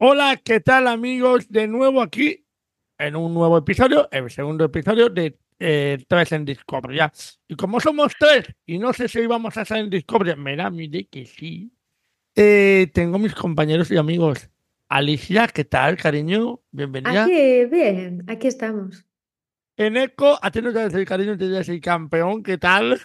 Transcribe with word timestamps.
Hola, 0.00 0.40
¿qué 0.44 0.60
tal 0.60 0.86
amigos? 0.86 1.50
De 1.50 1.66
nuevo 1.66 2.00
aquí 2.00 2.46
en 2.98 3.16
un 3.16 3.34
nuevo 3.34 3.58
episodio, 3.58 4.08
el 4.12 4.30
segundo 4.30 4.64
episodio 4.64 5.08
de 5.08 5.38
eh, 5.58 6.04
Tres 6.06 6.32
en 6.32 6.44
Discovery. 6.44 7.00
Y 7.48 7.56
como 7.56 7.80
somos 7.80 8.12
tres, 8.18 8.46
y 8.64 8.78
no 8.78 8.92
sé 8.92 9.08
si 9.08 9.20
íbamos 9.20 9.56
a 9.56 9.62
estar 9.62 9.78
en 9.78 9.90
Discovery, 9.90 10.36
me 10.36 10.54
da 10.54 10.70
mi 10.70 10.86
de 10.86 11.06
que 11.08 11.26
sí. 11.26 11.72
Eh, 12.36 12.88
tengo 12.94 13.18
mis 13.18 13.34
compañeros 13.34 13.90
y 13.90 13.96
amigos. 13.96 14.48
Alicia, 14.88 15.48
¿qué 15.48 15.64
tal, 15.64 15.96
cariño? 15.96 16.60
Bienvenida. 16.70 17.24
Aquí, 17.24 17.64
bien, 17.64 18.24
aquí 18.28 18.46
estamos. 18.46 19.07
Eneco, 19.78 20.38
a 20.42 20.50
ti 20.50 20.60
no 20.60 20.72
te 20.72 20.80
decir 20.80 21.06
cariño, 21.06 21.38
te 21.38 21.44
voy 21.46 21.54
a 21.54 21.58
decir 21.58 21.80
campeón, 21.80 22.42
¿qué 22.42 22.58
tal? 22.58 23.00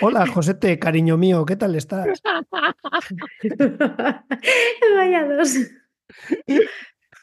Hola, 0.00 0.24
Josete, 0.26 0.78
cariño 0.78 1.16
mío, 1.16 1.44
¿qué 1.44 1.56
tal 1.56 1.74
estás? 1.74 2.22
Vaya 4.96 5.26
dos. 5.26 5.56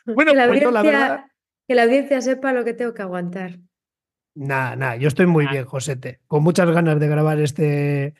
Bueno, 0.05 0.31
que, 0.31 0.37
la 0.37 0.47
cuento 0.47 0.71
la 0.71 0.79
audiencia, 0.81 1.07
verdad. 1.09 1.25
que 1.67 1.75
la 1.75 1.83
audiencia 1.83 2.21
sepa 2.21 2.51
lo 2.51 2.65
que 2.65 2.73
tengo 2.73 2.93
que 2.93 3.01
aguantar. 3.01 3.59
Nada, 4.35 4.75
nada, 4.75 4.95
yo 4.97 5.07
estoy 5.07 5.25
muy 5.25 5.45
Ah. 5.47 5.51
bien, 5.51 5.65
Josete, 5.65 6.19
con 6.27 6.43
muchas 6.43 6.69
ganas 6.69 6.99
de 6.99 7.07
grabar 7.07 7.39
este, 7.39 8.15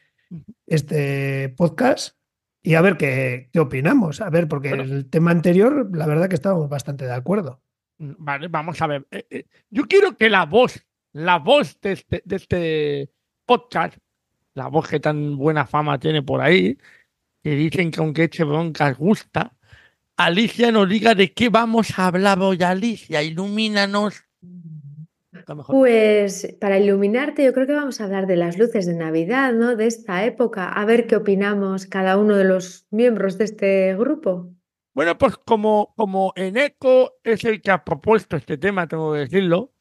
este 0.65 1.49
podcast 1.57 2.15
y 2.63 2.75
a 2.75 2.81
ver 2.81 2.95
qué, 2.95 3.49
qué 3.51 3.59
opinamos. 3.59 4.21
A 4.21 4.29
ver, 4.29 4.47
porque 4.47 4.69
Bueno. 4.69 4.83
el 4.83 5.09
tema 5.09 5.31
anterior, 5.31 5.89
la 5.93 6.07
verdad 6.07 6.29
que 6.29 6.35
estábamos 6.35 6.69
bastante 6.69 7.05
de 7.05 7.13
acuerdo. 7.13 7.61
Vale, 7.99 8.47
vamos 8.47 8.81
a 8.81 8.87
ver. 8.87 9.05
Eh, 9.11 9.25
eh, 9.29 9.45
yo 9.69 9.83
quiero 9.83 10.15
que 10.15 10.29
la 10.29 10.45
voz, 10.45 10.85
la 11.11 11.37
voz 11.37 11.79
de 11.81 11.91
este, 11.91 12.21
de 12.23 12.35
este 12.35 13.09
podcast, 13.45 13.97
la 14.53 14.67
voz 14.67 14.87
que 14.87 14.99
tan 14.99 15.37
buena 15.37 15.65
fama 15.67 15.99
tiene 15.99 16.23
por 16.23 16.39
ahí, 16.39 16.77
que 17.43 17.51
dicen 17.51 17.91
que 17.91 17.99
aunque 17.99 18.23
eche 18.23 18.45
broncas 18.45 18.97
gusta, 18.97 19.53
Alicia 20.15 20.71
nos 20.71 20.87
diga 20.87 21.13
de 21.13 21.33
qué 21.33 21.49
vamos 21.49 21.99
a 21.99 22.07
hablar 22.07 22.39
hoy, 22.39 22.61
Alicia, 22.63 23.21
ilumínanos. 23.21 24.23
Pues 25.67 26.55
para 26.59 26.79
iluminarte, 26.79 27.43
yo 27.43 27.53
creo 27.53 27.67
que 27.67 27.73
vamos 27.73 27.99
a 27.99 28.05
hablar 28.05 28.27
de 28.27 28.35
las 28.35 28.57
luces 28.57 28.85
de 28.85 28.95
Navidad, 28.95 29.53
¿no? 29.53 29.75
De 29.75 29.87
esta 29.87 30.25
época, 30.25 30.69
a 30.69 30.85
ver 30.85 31.07
qué 31.07 31.15
opinamos 31.15 31.85
cada 31.85 32.17
uno 32.17 32.35
de 32.35 32.43
los 32.45 32.85
miembros 32.91 33.37
de 33.37 33.45
este 33.45 33.95
grupo. 33.95 34.53
Bueno, 34.99 35.17
pues 35.17 35.37
como, 35.37 35.93
como 35.95 36.33
Eneco 36.35 37.13
es 37.23 37.45
el 37.45 37.61
que 37.61 37.71
ha 37.71 37.85
propuesto 37.85 38.35
este 38.35 38.57
tema, 38.57 38.85
tengo 38.85 39.13
que 39.13 39.19
decirlo, 39.19 39.71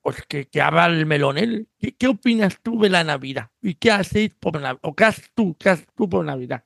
pues 0.00 0.22
que, 0.28 0.46
que 0.46 0.62
abra 0.62 0.86
el 0.86 1.04
melón 1.04 1.36
él. 1.36 1.68
¿Qué, 1.80 1.96
qué 1.96 2.06
opinas 2.06 2.60
tú 2.62 2.80
de 2.80 2.88
la 2.88 3.02
Navidad? 3.02 3.50
¿Y 3.60 3.74
qué 3.74 3.90
hacéis 3.90 4.36
por 4.36 4.52
Navidad? 4.60 4.78
¿O 4.84 4.94
qué 4.94 5.06
haces 5.06 5.32
tú? 5.34 5.56
¿Qué 5.58 5.70
haces 5.70 5.88
tú 5.96 6.08
por 6.08 6.24
Navidad? 6.24 6.62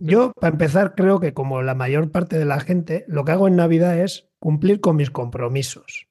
Yo, 0.00 0.32
para 0.40 0.54
empezar, 0.54 0.94
creo 0.94 1.20
que 1.20 1.34
como 1.34 1.60
la 1.60 1.74
mayor 1.74 2.10
parte 2.10 2.38
de 2.38 2.46
la 2.46 2.60
gente, 2.60 3.04
lo 3.08 3.26
que 3.26 3.32
hago 3.32 3.46
en 3.46 3.56
Navidad 3.56 3.98
es 3.98 4.30
cumplir 4.38 4.80
con 4.80 4.96
mis 4.96 5.10
compromisos. 5.10 6.08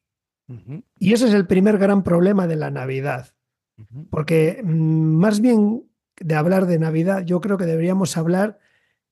Ujú, 0.49 0.83
Y 0.99 1.13
ese 1.13 1.29
es 1.29 1.33
el 1.33 1.47
primer 1.47 1.79
gran 1.79 2.03
problema 2.03 2.45
de 2.45 2.57
la 2.57 2.69
Navidad. 2.69 3.33
ujú. 3.79 4.07
Porque 4.11 4.61
mm, 4.63 5.15
más 5.15 5.41
bien 5.41 5.89
de 6.19 6.35
hablar 6.35 6.67
de 6.67 6.77
Navidad, 6.77 7.25
yo 7.25 7.41
creo 7.41 7.57
que 7.57 7.65
deberíamos 7.65 8.17
hablar 8.17 8.59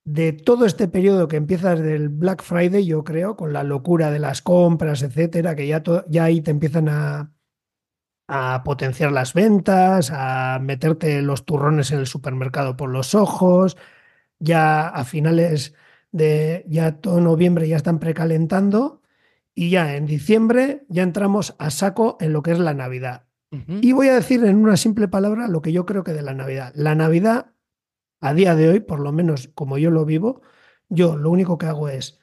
de 0.06 0.34
todo 0.34 0.66
este 0.66 0.88
periodo 0.88 1.28
que 1.28 1.38
empieza 1.38 1.76
desde 1.76 1.96
el 1.96 2.10
Black 2.10 2.44
Friday, 2.44 2.86
yo 2.86 3.04
creo, 3.04 3.36
con 3.36 3.54
la 3.54 3.64
locura 3.64 4.12
de 4.12 4.20
las 4.20 4.42
compras, 4.42 5.04
etcétera, 5.04 5.56
que 5.56 5.68
ya, 5.68 5.84
ya 6.08 6.24
ahí 6.24 6.42
te 6.42 6.52
empiezan 6.52 6.90
a, 6.90 7.32
a 8.28 8.64
potenciar 8.64 9.12
las 9.12 9.34
ventas, 9.34 10.12
a 10.14 10.60
meterte 10.62 11.22
los 11.22 11.46
turrones 11.46 11.92
en 11.92 12.00
el 12.00 12.08
supermercado 12.08 12.78
por 12.78 12.90
los 12.90 13.16
ojos, 13.16 13.76
ya 14.40 14.88
a 14.88 15.04
finales 15.04 15.74
de 16.12 16.64
ya 16.68 16.98
todo 16.98 17.22
noviembre 17.22 17.68
ya 17.68 17.76
están 17.76 18.00
precalentando 18.00 19.02
y 19.54 19.72
ya 19.72 19.96
en 19.96 20.06
diciembre 20.06 20.86
ya 20.90 21.04
entramos 21.04 21.56
a 21.60 21.72
saco 21.72 22.18
en 22.20 22.34
lo 22.34 22.42
que 22.44 22.52
es 22.52 22.60
la 22.60 22.74
Navidad. 22.74 23.26
Y 23.82 23.94
voy 23.94 24.10
a 24.10 24.14
decir 24.14 24.46
en 24.46 24.58
una 24.58 24.78
simple 24.78 25.08
palabra 25.08 25.48
lo 25.48 25.64
que 25.64 25.72
yo 25.72 25.88
creo 25.88 26.04
que 26.04 26.14
de 26.14 26.22
la 26.22 26.36
Navidad. 26.36 26.72
La 26.76 26.94
Navidad, 26.94 27.48
a 28.20 28.34
día 28.34 28.56
de 28.56 28.70
hoy, 28.70 28.80
por 28.80 29.00
lo 29.00 29.12
menos 29.12 29.50
como 29.56 29.78
yo 29.78 29.92
lo 29.92 30.06
vivo, 30.06 30.42
yo 30.90 31.18
lo 31.18 31.30
único 31.30 31.58
que 31.58 31.68
hago 31.68 31.90
es 31.90 32.20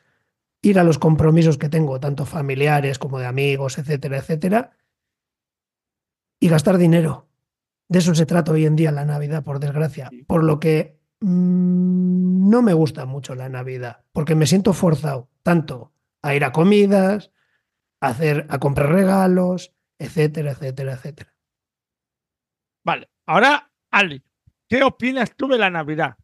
ir 0.63 0.79
a 0.79 0.85
los 0.85 0.99
compromisos 0.99 1.59
que 1.59 1.69
tengo, 1.69 2.01
tanto 2.01 2.27
familiares 2.27 2.99
como 2.99 3.19
de 3.19 3.27
amigos, 3.27 3.79
etcétera, 3.79 4.19
etcétera, 4.19 4.77
y 6.41 6.49
gastar 6.49 6.79
dinero. 6.79 7.29
De 7.89 8.01
eso 8.01 8.15
se 8.15 8.27
trata 8.27 8.53
hoy 8.53 8.67
en 8.67 8.77
día 8.77 8.91
la 8.91 9.05
Navidad, 9.05 9.45
por 9.45 9.61
desgracia. 9.61 10.11
Por 10.27 10.43
lo 10.43 10.59
que 10.59 10.99
mm, 11.21 12.49
no 12.51 12.63
me 12.63 12.73
gusta 12.73 13.07
mucho 13.07 13.35
la 13.35 13.49
Navidad, 13.49 14.05
porque 14.13 14.35
me 14.35 14.47
siento 14.47 14.73
forzado 14.73 15.31
tanto 15.43 15.93
a 16.23 16.35
ir 16.35 16.45
a 16.45 16.53
comidas, 16.53 17.31
a, 18.01 18.09
hacer, 18.09 18.47
a 18.51 18.59
comprar 18.59 18.91
regalos, 18.91 19.73
etcétera, 19.99 20.53
etcétera, 20.53 20.95
etcétera. 20.95 21.35
Vale, 22.85 23.09
ahora, 23.27 23.71
Ali, 23.91 24.23
¿qué 24.69 24.83
opinas 24.83 25.35
tú 25.37 25.49
de 25.49 25.59
la 25.59 25.71
Navidad? 25.71 26.17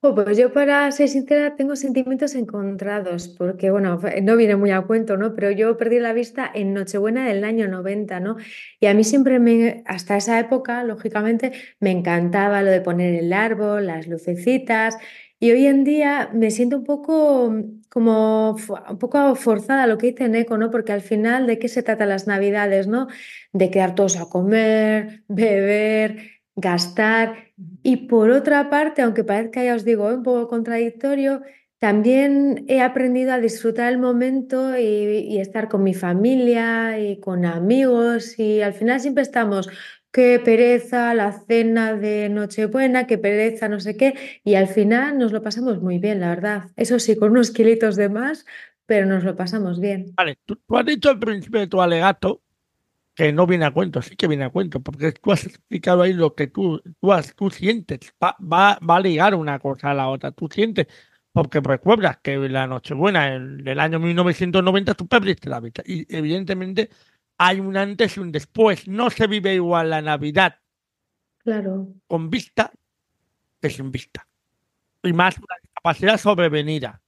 Pues 0.00 0.38
yo, 0.38 0.52
para 0.52 0.88
ser 0.92 1.08
sincera, 1.08 1.56
tengo 1.56 1.74
sentimientos 1.74 2.34
encontrados, 2.36 3.28
porque, 3.28 3.70
bueno, 3.70 3.98
no 4.22 4.36
viene 4.36 4.54
muy 4.54 4.70
a 4.70 4.82
cuento, 4.82 5.16
¿no? 5.16 5.34
Pero 5.34 5.50
yo 5.50 5.76
perdí 5.76 5.98
la 5.98 6.12
vista 6.12 6.48
en 6.54 6.74
Nochebuena 6.74 7.26
del 7.26 7.42
año 7.42 7.66
90, 7.66 8.20
¿no? 8.20 8.36
Y 8.78 8.86
a 8.86 8.94
mí 8.94 9.02
siempre 9.02 9.40
me, 9.40 9.82
hasta 9.86 10.16
esa 10.16 10.38
época, 10.38 10.84
lógicamente, 10.84 11.52
me 11.80 11.90
encantaba 11.90 12.62
lo 12.62 12.70
de 12.70 12.82
poner 12.82 13.14
el 13.14 13.32
árbol, 13.32 13.86
las 13.86 14.06
lucecitas, 14.06 14.96
y 15.40 15.50
hoy 15.50 15.66
en 15.66 15.84
día 15.84 16.30
me 16.32 16.50
siento 16.50 16.78
un 16.78 16.84
poco 16.84 17.52
como 17.88 18.52
un 18.52 18.98
poco 18.98 19.34
forzada 19.34 19.86
lo 19.86 19.98
que 19.98 20.08
dice 20.12 20.28
Neko, 20.28 20.56
¿no? 20.56 20.70
Porque 20.70 20.92
al 20.92 21.02
final, 21.02 21.46
¿de 21.46 21.58
qué 21.58 21.68
se 21.68 21.82
tratan 21.82 22.10
las 22.10 22.26
Navidades, 22.26 22.86
¿no? 22.86 23.08
De 23.52 23.70
quedar 23.70 23.94
todos 23.94 24.16
a 24.16 24.26
comer, 24.26 25.24
beber, 25.28 26.35
gastar. 26.56 27.52
Y 27.82 28.08
por 28.08 28.30
otra 28.30 28.68
parte, 28.70 29.02
aunque 29.02 29.24
parezca, 29.24 29.62
ya 29.62 29.74
os 29.74 29.84
digo, 29.84 30.08
un 30.08 30.22
poco 30.22 30.48
contradictorio, 30.48 31.42
también 31.78 32.64
he 32.68 32.80
aprendido 32.80 33.32
a 33.32 33.38
disfrutar 33.38 33.92
el 33.92 33.98
momento 33.98 34.76
y, 34.76 34.82
y 34.82 35.38
estar 35.38 35.68
con 35.68 35.82
mi 35.82 35.94
familia 35.94 36.98
y 36.98 37.20
con 37.20 37.44
amigos 37.44 38.38
y 38.38 38.62
al 38.62 38.72
final 38.72 38.98
siempre 39.00 39.22
estamos, 39.22 39.68
qué 40.10 40.40
pereza 40.42 41.12
la 41.12 41.32
cena 41.32 41.94
de 41.94 42.30
Nochebuena, 42.30 43.06
qué 43.06 43.18
pereza 43.18 43.68
no 43.68 43.80
sé 43.80 43.98
qué, 43.98 44.14
y 44.42 44.54
al 44.54 44.68
final 44.68 45.18
nos 45.18 45.32
lo 45.32 45.42
pasamos 45.42 45.82
muy 45.82 45.98
bien, 45.98 46.20
la 46.20 46.30
verdad. 46.30 46.70
Eso 46.76 46.98
sí, 46.98 47.16
con 47.16 47.32
unos 47.32 47.50
kilitos 47.50 47.96
de 47.96 48.08
más, 48.08 48.46
pero 48.86 49.04
nos 49.04 49.24
lo 49.24 49.36
pasamos 49.36 49.78
bien. 49.78 50.14
Vale, 50.16 50.38
tú, 50.46 50.56
tú 50.56 50.78
has 50.78 50.86
dicho 50.86 51.10
al 51.10 51.18
principio 51.18 51.60
de 51.60 51.66
tu 51.66 51.82
alegato 51.82 52.40
que 53.16 53.32
no 53.32 53.46
viene 53.46 53.64
a 53.64 53.70
cuento, 53.72 54.02
sí 54.02 54.14
que 54.14 54.28
viene 54.28 54.44
a 54.44 54.50
cuento, 54.50 54.80
porque 54.80 55.10
tú 55.12 55.32
has 55.32 55.44
explicado 55.46 56.02
ahí 56.02 56.12
lo 56.12 56.34
que 56.34 56.46
tú, 56.48 56.80
tú, 57.00 57.12
has- 57.12 57.34
tú 57.34 57.48
sientes, 57.50 57.98
va, 58.22 58.36
va, 58.40 58.78
va 58.88 58.96
a 58.96 59.00
ligar 59.00 59.34
una 59.34 59.58
cosa 59.58 59.90
a 59.90 59.94
la 59.94 60.08
otra, 60.08 60.30
tú 60.32 60.48
sientes, 60.52 60.86
porque 61.32 61.60
recuerdas 61.60 62.18
que 62.22 62.36
la 62.36 62.66
Nochebuena 62.66 63.34
el- 63.34 63.64
del 63.64 63.80
año 63.80 63.98
1990 63.98 64.92
tú 64.94 65.06
perdiste 65.08 65.48
la 65.48 65.60
vista, 65.60 65.82
y 65.86 66.06
evidentemente 66.14 66.90
hay 67.38 67.58
un 67.60 67.76
antes 67.78 68.16
y 68.18 68.20
un 68.20 68.30
después, 68.30 68.86
no 68.86 69.08
se 69.08 69.26
vive 69.26 69.54
igual 69.54 69.88
la 69.90 70.02
Navidad 70.02 70.56
Claro. 71.38 71.88
con 72.06 72.28
vista 72.28 72.70
que 73.62 73.70
sin 73.70 73.90
vista, 73.90 74.28
y 75.02 75.12
más 75.14 75.38
una 75.38 75.56
capacidad 75.72 76.18
sobrevenida. 76.18 77.00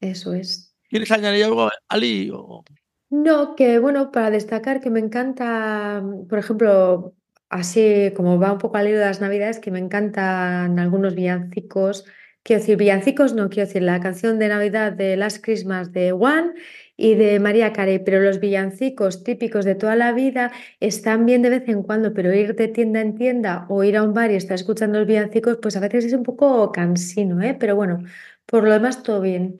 Eso 0.00 0.34
es. 0.34 0.74
¿Quieres 0.88 1.10
añadir 1.12 1.44
algo, 1.44 1.70
Ali? 1.88 2.30
o- 2.34 2.64
No, 3.10 3.56
que 3.56 3.80
bueno, 3.80 4.12
para 4.12 4.30
destacar 4.30 4.80
que 4.80 4.88
me 4.88 5.00
encanta, 5.00 6.00
mm, 6.00 6.28
por 6.28 6.38
ejemplo, 6.38 7.14
así 7.48 8.12
como 8.16 8.38
va 8.38 8.52
un 8.52 8.58
poco 8.58 8.76
al 8.76 8.88
hilo 8.88 8.98
de 8.98 9.04
las 9.06 9.20
Navidades, 9.20 9.58
que 9.58 9.72
me 9.72 9.80
encantan 9.80 10.78
algunos 10.78 11.16
villancicos. 11.16 12.04
Quiero 12.44 12.60
decir, 12.60 12.76
villancicos 12.76 13.34
no, 13.34 13.50
quiero 13.50 13.66
decir 13.66 13.82
la 13.82 14.00
canción 14.00 14.38
de 14.38 14.48
Navidad 14.48 14.92
de 14.92 15.16
Last 15.16 15.44
Christmas 15.44 15.92
de 15.92 16.12
One 16.12 16.52
y 16.96 17.16
de 17.16 17.40
María 17.40 17.72
Carey, 17.72 17.98
pero 18.04 18.20
los 18.20 18.38
villancicos 18.38 19.24
típicos 19.24 19.64
de 19.64 19.74
toda 19.74 19.96
la 19.96 20.12
vida 20.12 20.52
están 20.78 21.26
bien 21.26 21.42
de 21.42 21.50
vez 21.50 21.68
en 21.68 21.82
cuando, 21.82 22.14
pero 22.14 22.32
ir 22.32 22.54
de 22.54 22.68
tienda 22.68 23.00
en 23.00 23.16
tienda 23.16 23.66
o 23.68 23.82
ir 23.82 23.96
a 23.96 24.04
un 24.04 24.14
bar 24.14 24.30
y 24.30 24.36
estar 24.36 24.54
escuchando 24.54 25.00
los 25.00 25.08
villancicos, 25.08 25.58
pues 25.60 25.76
a 25.76 25.80
veces 25.80 26.04
es 26.04 26.12
un 26.12 26.22
poco 26.22 26.70
cansino, 26.72 27.42
¿eh? 27.42 27.56
Pero 27.58 27.74
bueno, 27.74 28.04
por 28.46 28.64
lo 28.64 28.72
demás 28.72 29.02
todo 29.02 29.20
bien. 29.20 29.56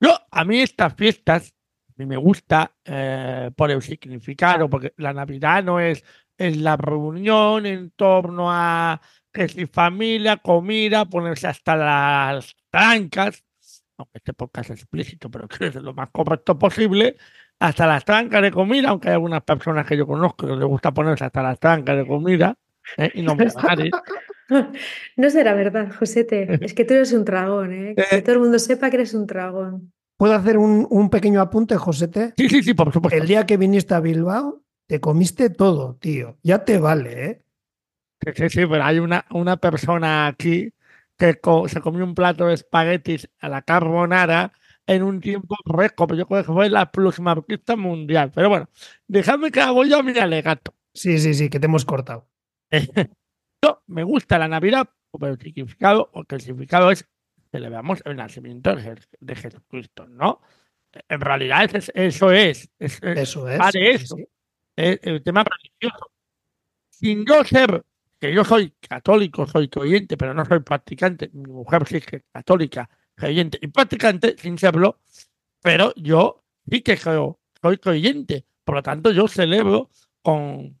Yo, 0.00 0.10
a 0.30 0.44
mí 0.44 0.60
estas 0.60 0.94
fiestas, 0.94 1.53
mí 1.96 2.06
me 2.06 2.16
gusta 2.16 2.72
eh, 2.84 3.50
por 3.56 3.70
el 3.70 3.82
significado, 3.82 4.68
porque 4.68 4.92
la 4.96 5.12
Navidad 5.12 5.62
no 5.62 5.80
es, 5.80 6.04
es 6.36 6.56
la 6.56 6.76
reunión 6.76 7.66
en 7.66 7.90
torno 7.90 8.50
a 8.50 9.00
que 9.32 9.48
si 9.48 9.66
familia, 9.66 10.36
comida, 10.36 11.04
ponerse 11.04 11.46
hasta 11.48 11.76
las 11.76 12.54
trancas, 12.70 13.44
aunque 13.96 14.18
este 14.18 14.32
podcast 14.32 14.70
es 14.70 14.80
explícito, 14.80 15.30
pero 15.30 15.48
que 15.48 15.66
es 15.66 15.74
lo 15.76 15.94
más 15.94 16.10
correcto 16.10 16.58
posible, 16.58 17.16
hasta 17.60 17.86
las 17.86 18.04
trancas 18.04 18.42
de 18.42 18.50
comida, 18.50 18.90
aunque 18.90 19.08
hay 19.08 19.14
algunas 19.14 19.42
personas 19.42 19.86
que 19.86 19.96
yo 19.96 20.06
conozco 20.06 20.46
que 20.46 20.54
les 20.56 20.64
gusta 20.64 20.92
ponerse 20.92 21.24
hasta 21.24 21.42
las 21.42 21.58
trancas 21.58 21.96
de 21.96 22.06
comida, 22.06 22.54
¿eh? 22.96 23.10
y 23.14 23.22
no 23.22 23.34
me. 23.36 23.46
No 25.16 25.30
será 25.30 25.54
verdad, 25.54 25.90
Josete. 25.98 26.58
Es 26.60 26.74
que 26.74 26.84
tú 26.84 26.92
eres 26.94 27.12
un 27.12 27.24
dragón, 27.24 27.72
¿eh? 27.72 27.94
Que 27.96 28.16
Eh. 28.16 28.22
todo 28.22 28.34
el 28.34 28.40
mundo 28.42 28.58
sepa 28.58 28.90
que 28.90 28.96
eres 28.96 29.14
un 29.14 29.26
dragón. 29.26 29.92
¿Puedo 30.24 30.36
hacer 30.36 30.56
un, 30.56 30.86
un 30.88 31.10
pequeño 31.10 31.42
apunte, 31.42 31.76
Josete? 31.76 32.32
Sí, 32.38 32.48
sí, 32.48 32.62
sí, 32.62 32.72
por 32.72 32.90
supuesto. 32.90 33.14
El 33.20 33.28
día 33.28 33.44
que 33.44 33.58
viniste 33.58 33.92
a 33.92 34.00
Bilbao, 34.00 34.62
te 34.88 34.98
comiste 34.98 35.50
todo, 35.50 35.96
tío. 35.96 36.38
Ya 36.42 36.64
te 36.64 36.78
vale, 36.78 37.26
¿eh? 37.26 37.42
Sí, 38.24 38.32
sí, 38.34 38.48
sí, 38.48 38.66
pero 38.66 38.82
hay 38.84 39.00
una, 39.00 39.26
una 39.32 39.58
persona 39.58 40.26
aquí 40.26 40.72
que 41.18 41.38
co- 41.40 41.68
se 41.68 41.82
comió 41.82 42.04
un 42.04 42.14
plato 42.14 42.46
de 42.46 42.54
espaguetis 42.54 43.28
a 43.38 43.50
la 43.50 43.60
carbonara 43.60 44.54
en 44.86 45.02
un 45.02 45.20
tiempo 45.20 45.56
récord. 45.66 46.16
Yo 46.16 46.26
creo 46.26 46.42
que 46.42 46.50
fue 46.54 46.70
la 46.70 46.90
plusmarquista 46.90 47.76
mundial. 47.76 48.32
Pero 48.34 48.48
bueno, 48.48 48.70
dejadme 49.06 49.50
que 49.50 49.60
hago 49.60 49.84
yo 49.84 50.02
mi 50.02 50.18
alegato. 50.18 50.74
Sí, 50.94 51.18
sí, 51.18 51.34
sí, 51.34 51.50
que 51.50 51.60
te 51.60 51.66
hemos 51.66 51.84
cortado. 51.84 52.30
Yo 53.62 53.82
me 53.88 54.04
gusta 54.04 54.38
la 54.38 54.48
Navidad 54.48 54.88
por 55.10 55.28
el 55.28 55.38
significado, 55.38 56.10
porque 56.12 56.36
el 56.36 56.40
significado 56.40 56.90
es 56.90 57.06
celebramos 57.54 58.02
el 58.04 58.16
nacimiento 58.16 58.74
de 58.74 58.82
Je- 58.82 59.06
de 59.20 59.34
Jesucristo, 59.36 60.06
¿no? 60.08 60.40
En 61.08 61.20
realidad 61.20 61.70
es- 61.74 61.92
eso 61.94 62.32
es, 62.32 62.68
es- 62.80 63.00
es- 63.02 63.18
Eso 63.18 63.48
es. 63.48 63.60
sí, 63.72 63.78
eso. 63.80 64.16
sí. 64.16 64.24
es 64.76 64.98
el 65.02 65.22
tema 65.22 65.44
religioso. 65.44 66.10
Sin 66.90 67.24
yo 67.24 67.44
ser, 67.44 67.84
que 68.18 68.32
yo 68.34 68.44
soy 68.44 68.72
católico, 68.88 69.46
soy 69.46 69.68
creyente, 69.68 70.16
pero 70.16 70.34
no 70.34 70.44
soy 70.44 70.60
practicante, 70.60 71.30
mi 71.32 71.44
mujer 71.52 71.86
sí 71.86 72.00
que 72.00 72.16
es 72.16 72.22
católica, 72.32 72.88
creyente 73.14 73.56
y 73.62 73.68
practicante, 73.68 74.34
sin 74.36 74.58
serlo, 74.58 74.98
pero 75.62 75.92
yo 75.94 76.42
sí 76.68 76.82
que 76.82 76.96
creo, 76.96 77.38
soy 77.62 77.78
creyente, 77.78 78.46
por 78.64 78.74
lo 78.76 78.82
tanto 78.82 79.12
yo 79.12 79.28
celebro 79.28 79.90
con 80.22 80.76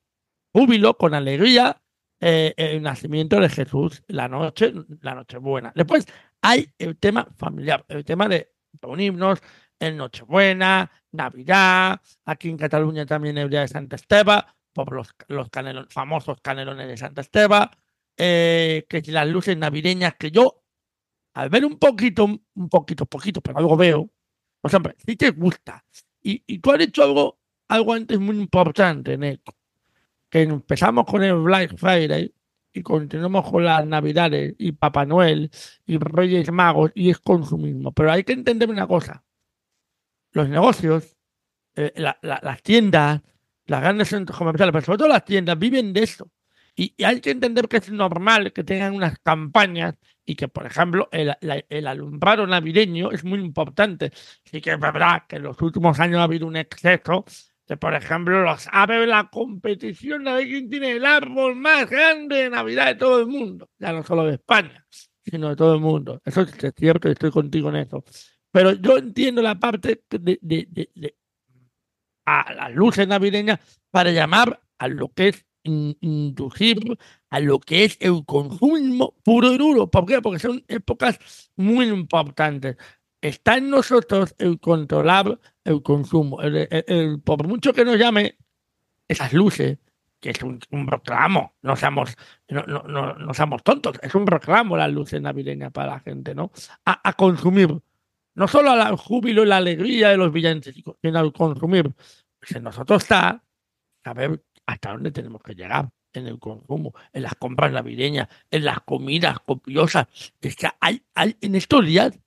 júbilo, 0.52 0.96
con 0.96 1.14
alegría, 1.14 1.80
eh, 2.26 2.54
el 2.56 2.80
nacimiento 2.80 3.38
de 3.38 3.50
Jesús, 3.50 4.02
la 4.08 4.28
noche, 4.28 4.72
la 5.02 5.14
noche 5.14 5.36
buena. 5.36 5.72
Después 5.76 6.06
hay 6.40 6.70
el 6.78 6.96
tema 6.96 7.28
familiar, 7.36 7.84
el 7.88 8.02
tema 8.02 8.28
de 8.28 8.50
reunirnos 8.80 9.40
en 9.78 9.98
Nochebuena, 9.98 10.90
Navidad, 11.12 12.00
aquí 12.24 12.48
en 12.48 12.56
Cataluña 12.56 13.04
también 13.04 13.36
el 13.36 13.50
día 13.50 13.60
de 13.60 13.68
Santa 13.68 13.96
Esteba, 13.96 14.56
por 14.72 14.92
los, 14.92 15.08
los 15.28 15.50
canelon- 15.50 15.86
famosos 15.90 16.38
canelones 16.40 16.88
de 16.88 16.96
Santa 16.96 17.20
Esteba, 17.20 17.70
eh, 18.16 18.86
que 18.88 19.02
las 19.08 19.28
luces 19.28 19.56
navideñas 19.58 20.14
que 20.14 20.30
yo, 20.30 20.62
al 21.34 21.50
ver 21.50 21.64
un 21.66 21.78
poquito, 21.78 22.24
un 22.24 22.68
poquito, 22.70 23.04
poquito, 23.04 23.40
pero 23.42 23.58
algo 23.58 23.76
veo, 23.76 24.08
pues 24.62 24.72
hombre, 24.72 24.94
sí 25.04 25.16
te 25.16 25.30
gusta. 25.30 25.84
Y, 26.22 26.42
y 26.46 26.58
tú 26.60 26.72
has 26.72 26.78
dicho 26.78 27.02
algo, 27.02 27.38
algo 27.68 27.92
antes 27.92 28.18
muy 28.18 28.38
importante, 28.38 29.18
Neco, 29.18 29.52
que 30.34 30.42
empezamos 30.42 31.04
con 31.06 31.22
el 31.22 31.36
Black 31.36 31.76
Friday 31.76 32.34
y 32.72 32.82
continuamos 32.82 33.48
con 33.48 33.64
las 33.64 33.86
Navidades 33.86 34.56
y 34.58 34.72
Papá 34.72 35.06
Noel 35.06 35.48
y 35.86 35.96
Reyes 35.96 36.50
Magos 36.50 36.90
y 36.96 37.10
es 37.10 37.20
consumismo. 37.20 37.92
Pero 37.92 38.10
hay 38.10 38.24
que 38.24 38.32
entender 38.32 38.68
una 38.68 38.84
cosa. 38.88 39.22
Los 40.32 40.48
negocios, 40.48 41.16
eh, 41.76 41.92
la- 41.94 42.18
la- 42.22 42.40
las 42.42 42.60
tiendas, 42.64 43.20
las 43.66 43.80
grandes 43.80 44.08
centros 44.08 44.36
comerciales, 44.36 44.72
pero 44.72 44.84
sobre 44.84 44.98
todo 44.98 45.06
las 45.08 45.24
tiendas, 45.24 45.56
viven 45.56 45.92
de 45.92 46.02
eso. 46.02 46.28
Y, 46.74 47.00
hay 47.04 47.20
que 47.20 47.30
entender 47.30 47.68
que 47.68 47.76
es 47.76 47.88
normal 47.92 48.52
que 48.52 48.64
tengan 48.64 48.92
unas 48.96 49.20
campañas 49.20 49.94
y 50.26 50.34
que, 50.34 50.48
por 50.48 50.66
ejemplo, 50.66 51.08
el, 51.12 51.32
el 51.68 51.86
alumbrado 51.86 52.44
navideño 52.44 53.12
es 53.12 53.22
muy 53.22 53.38
importante. 53.38 54.10
Sí 54.42 54.60
que 54.60 54.72
es 54.72 54.80
verdad 54.80 55.22
que 55.28 55.36
en 55.36 55.44
los 55.44 55.62
últimos 55.62 56.00
años 56.00 56.18
ha 56.18 56.24
habido 56.24 56.48
un 56.48 56.56
exceso 56.56 57.24
por 57.80 57.94
ejemplo, 57.94 58.42
los 58.42 58.68
abre 58.72 59.06
la 59.06 59.28
competición 59.30 60.24
de 60.24 60.44
quién 60.46 60.68
tiene 60.68 60.92
el 60.92 61.04
árbol 61.06 61.56
más 61.56 61.88
grande 61.88 62.36
de 62.36 62.50
Navidad 62.50 62.86
de 62.86 62.94
todo 62.96 63.20
el 63.20 63.26
mundo. 63.26 63.70
Ya 63.78 63.92
no 63.92 64.02
solo 64.04 64.24
de 64.24 64.34
España, 64.34 64.86
sino 65.24 65.48
de 65.48 65.56
todo 65.56 65.74
el 65.74 65.80
mundo. 65.80 66.20
Eso 66.24 66.42
es 66.42 66.54
cierto 66.76 67.08
estoy 67.08 67.30
contigo 67.30 67.70
en 67.70 67.76
eso. 67.76 68.04
Pero 68.52 68.72
yo 68.72 68.98
entiendo 68.98 69.40
la 69.42 69.58
parte 69.58 70.04
de, 70.10 70.38
de- 70.42 70.68
de- 70.70 70.90
de- 70.94 71.16
a 72.26 72.52
las 72.54 72.72
luces 72.74 73.06
navideñas 73.08 73.60
para 73.90 74.10
llamar 74.10 74.60
a 74.78 74.88
lo 74.88 75.08
que 75.12 75.28
es 75.28 75.46
in- 75.64 75.96
inducir 76.00 76.78
a 77.30 77.40
lo 77.40 77.58
que 77.60 77.84
es 77.84 77.96
el 78.00 78.24
consumo 78.24 79.14
puro 79.24 79.52
y 79.52 79.58
duro. 79.58 79.90
¿Por 79.90 80.06
qué? 80.06 80.20
Porque 80.22 80.38
son 80.38 80.64
épocas 80.68 81.50
muy 81.56 81.86
importantes. 81.86 82.76
Está 83.20 83.56
en 83.56 83.70
nosotros 83.70 84.34
el 84.38 84.60
controlar 84.60 85.38
el 85.64 85.82
consumo. 85.82 86.40
El- 86.42 86.56
el- 86.70 86.84
el- 86.86 87.20
por 87.20 87.46
mucho 87.46 87.72
que 87.72 87.84
nos 87.84 87.98
llame 87.98 88.36
esas 89.08 89.32
luces, 89.32 89.78
que 90.20 90.30
es 90.30 90.42
un, 90.42 90.58
un 90.70 90.86
reclamo, 90.86 91.54
no 91.62 91.76
seamos, 91.76 92.16
no, 92.48 92.62
no, 92.62 92.82
no, 92.84 93.14
no 93.14 93.34
seamos 93.34 93.62
tontos, 93.62 93.98
es 94.02 94.14
un 94.14 94.26
reclamo 94.26 94.76
las 94.76 94.90
luces 94.90 95.20
navideñas 95.20 95.70
para 95.72 95.92
la 95.94 96.00
gente, 96.00 96.34
¿no? 96.34 96.50
A, 96.86 97.08
a 97.08 97.12
consumir. 97.12 97.78
No 98.36 98.48
solo 98.48 98.70
al 98.70 98.96
júbilo 98.96 99.44
y 99.44 99.46
la 99.46 99.58
alegría 99.58 100.08
de 100.10 100.16
los 100.16 100.32
villancicos, 100.32 100.96
sino 101.02 101.18
al 101.18 101.32
consumir. 101.32 101.92
Pues 102.40 102.52
en 102.56 102.62
nosotros 102.64 103.02
está 103.02 103.44
saber 104.02 104.42
hasta 104.66 104.92
dónde 104.92 105.10
tenemos 105.12 105.42
que 105.42 105.54
llegar 105.54 105.90
en 106.14 106.26
el 106.26 106.38
consumo, 106.38 106.94
en 107.12 107.22
las 107.22 107.34
compras 107.34 107.70
navideñas, 107.72 108.28
en 108.50 108.64
las 108.64 108.80
comidas 108.80 109.38
copiosas. 109.40 110.06
Es 110.40 110.56
que 110.56 110.68
hay, 110.80 111.02
hay 111.14 111.36
en 111.40 111.54
estos 111.54 111.84
días, 111.84 112.18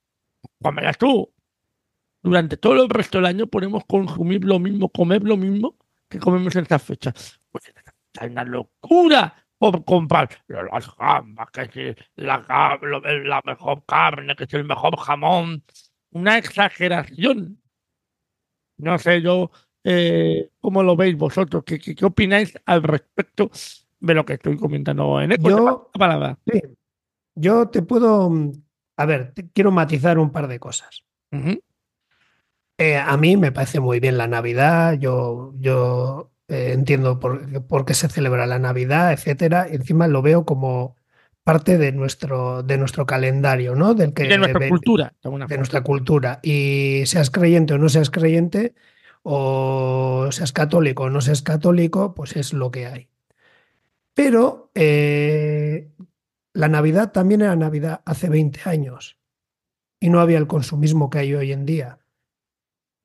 verás 0.60 0.98
tú, 0.98 1.34
durante 2.24 2.58
todo 2.58 2.84
el 2.84 2.90
resto 2.90 3.18
del 3.18 3.26
año 3.26 3.48
podemos 3.48 3.84
consumir 3.86 4.44
lo 4.44 4.60
mismo, 4.60 4.90
comer 4.90 5.24
lo 5.24 5.38
mismo 5.38 5.76
que 6.10 6.20
comemos 6.20 6.56
en 6.56 6.64
estas 6.64 6.84
fechas. 6.84 7.40
Pues 7.52 7.66
es 7.68 8.30
una 8.32 8.44
locura 8.44 9.36
por 9.58 9.84
comprar 9.86 10.30
las 10.48 10.96
gambas, 10.96 11.50
que 11.52 11.96
si 11.96 12.04
la, 12.16 13.42
mejor 13.46 13.84
carne, 13.86 14.36
que 14.36 14.46
si 14.46 14.56
el 14.56 14.66
mejor 14.66 14.98
jamón. 14.98 15.64
Una 16.12 16.38
exageración. 16.38 17.62
No 18.78 18.98
sé 19.00 19.22
yo 19.22 19.52
eh, 19.84 20.52
cómo 20.60 20.84
lo 20.84 20.96
veis 20.96 21.18
vosotros, 21.18 21.64
¿Qué, 21.66 21.80
qué, 21.80 21.96
qué 21.96 22.06
opináis 22.06 22.58
al 22.66 22.84
respecto 22.84 23.50
de 24.00 24.14
lo 24.14 24.26
que 24.26 24.34
estoy 24.34 24.58
comentando 24.58 25.20
en 25.20 25.32
eco? 25.34 25.50
Yo- 25.50 25.90
La 25.94 26.00
palabra. 26.00 26.40
Sí. 26.52 26.62
Yo 27.36 27.68
te 27.70 27.82
puedo. 27.82 28.30
mm, 28.30 28.52
A 28.98 29.06
ver, 29.06 29.34
te 29.34 29.50
quiero 29.52 29.72
matizar 29.72 30.18
un 30.20 30.32
par 30.32 30.48
de 30.48 30.60
cosas. 30.60 31.04
Ujú. 31.32 31.60
Eh, 32.78 32.98
a 32.98 33.18
mí 33.18 33.38
me 33.38 33.52
parece 33.52 33.80
muy 33.80 34.00
bien 34.00 34.18
la 34.18 34.28
Navidad, 34.28 34.94
yo, 34.94 35.54
yo 35.58 36.32
eh, 36.48 36.72
entiendo 36.74 37.20
por, 37.20 37.66
por 37.66 37.86
qué 37.86 37.94
se 37.94 38.08
celebra 38.08 38.46
la 38.46 38.60
Navidad, 38.60 39.14
etcétera. 39.14 39.68
Encima 39.68 40.08
lo 40.08 40.22
veo 40.22 40.46
como 40.46 40.96
parte 41.44 41.78
de 41.78 41.92
nuestro, 41.92 42.62
de 42.62 42.78
nuestro 42.78 43.06
calendario, 43.06 43.74
¿no? 43.74 43.94
Del 43.94 44.14
que 44.14 44.24
de 44.26 44.38
nuestra 44.38 44.68
cultura. 44.68 45.14
de 45.24 45.58
nuestra 45.58 45.82
cultura. 45.82 46.40
Y 46.44 47.04
seas 47.06 47.32
creyente 47.32 47.74
o 47.74 47.78
no 47.78 47.90
seas 47.90 48.10
creyente, 48.10 48.76
o 49.24 50.28
seas 50.32 50.54
católico 50.54 51.04
o 51.04 51.10
no 51.10 51.22
seas 51.22 51.42
católico, 51.42 52.14
pues 52.14 52.36
es 52.36 52.54
lo 52.54 52.70
que 52.70 52.86
hay. 52.86 53.10
Pero 54.14 54.72
eh, 54.74 55.90
la 56.54 56.68
Navidad 56.68 57.12
también 57.12 57.42
era 57.42 57.56
Navidad 57.56 58.02
hace 58.06 58.30
20 58.30 58.62
años 58.70 59.18
y 60.00 60.10
no 60.10 60.20
había 60.20 60.38
el 60.38 60.48
consumismo 60.48 61.10
que 61.10 61.20
hay 61.20 61.34
hoy 61.34 61.52
en 61.52 61.66
día. 61.66 62.00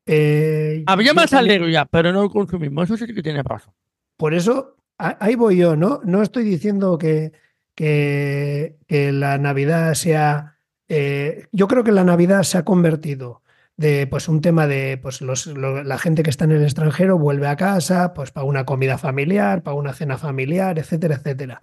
Eh, 0.06 0.82
Había 0.87 1.14
más 1.14 1.30
también- 1.30 1.56
alegría, 1.62 1.85
pero 1.90 2.12
no 2.12 2.23
el 2.25 2.30
consumismo. 2.30 2.82
Eso 2.82 2.97
sí 2.97 3.06
que 3.14 3.23
tiene 3.23 3.42
razón. 3.42 3.73
por 4.16 4.35
eso, 4.35 4.76
ahí 4.99 5.35
voy 5.35 5.56
yo, 5.56 5.75
¿no? 5.75 6.00
No 6.04 6.23
estoy 6.23 6.44
diciendo 6.44 6.97
que, 6.99 7.32
que, 7.75 8.76
que 8.87 9.12
la 9.12 9.38
Navidad 9.38 9.94
sea. 9.94 10.59
eh, 10.88 11.47
yo 11.52 11.66
creo 11.68 11.82
que 11.85 11.90
la 11.92 12.04
Navidad 12.04 12.42
se 12.44 12.59
ha 12.59 12.64
convertido 12.64 13.42
de 13.76 14.06
pues 14.06 14.28
un 14.28 14.40
tema 14.42 14.66
de 14.66 14.99
pues 15.02 15.23
los, 15.23 15.47
lo- 15.47 15.82
la 15.82 15.99
gente 15.99 16.23
que 16.23 16.30
está 16.30 16.44
en 16.44 16.52
el 16.52 16.62
extranjero 16.62 17.18
vuelve 17.18 17.47
a 17.49 17.56
casa, 17.56 18.12
pues 18.14 18.30
para 18.30 18.44
una 18.44 18.64
comida 18.64 18.99
familiar, 18.99 19.62
para 19.62 19.75
una 19.76 19.92
cena 19.94 20.18
familiar, 20.18 20.78
etcétera, 20.78 21.16
etcétera. 21.16 21.61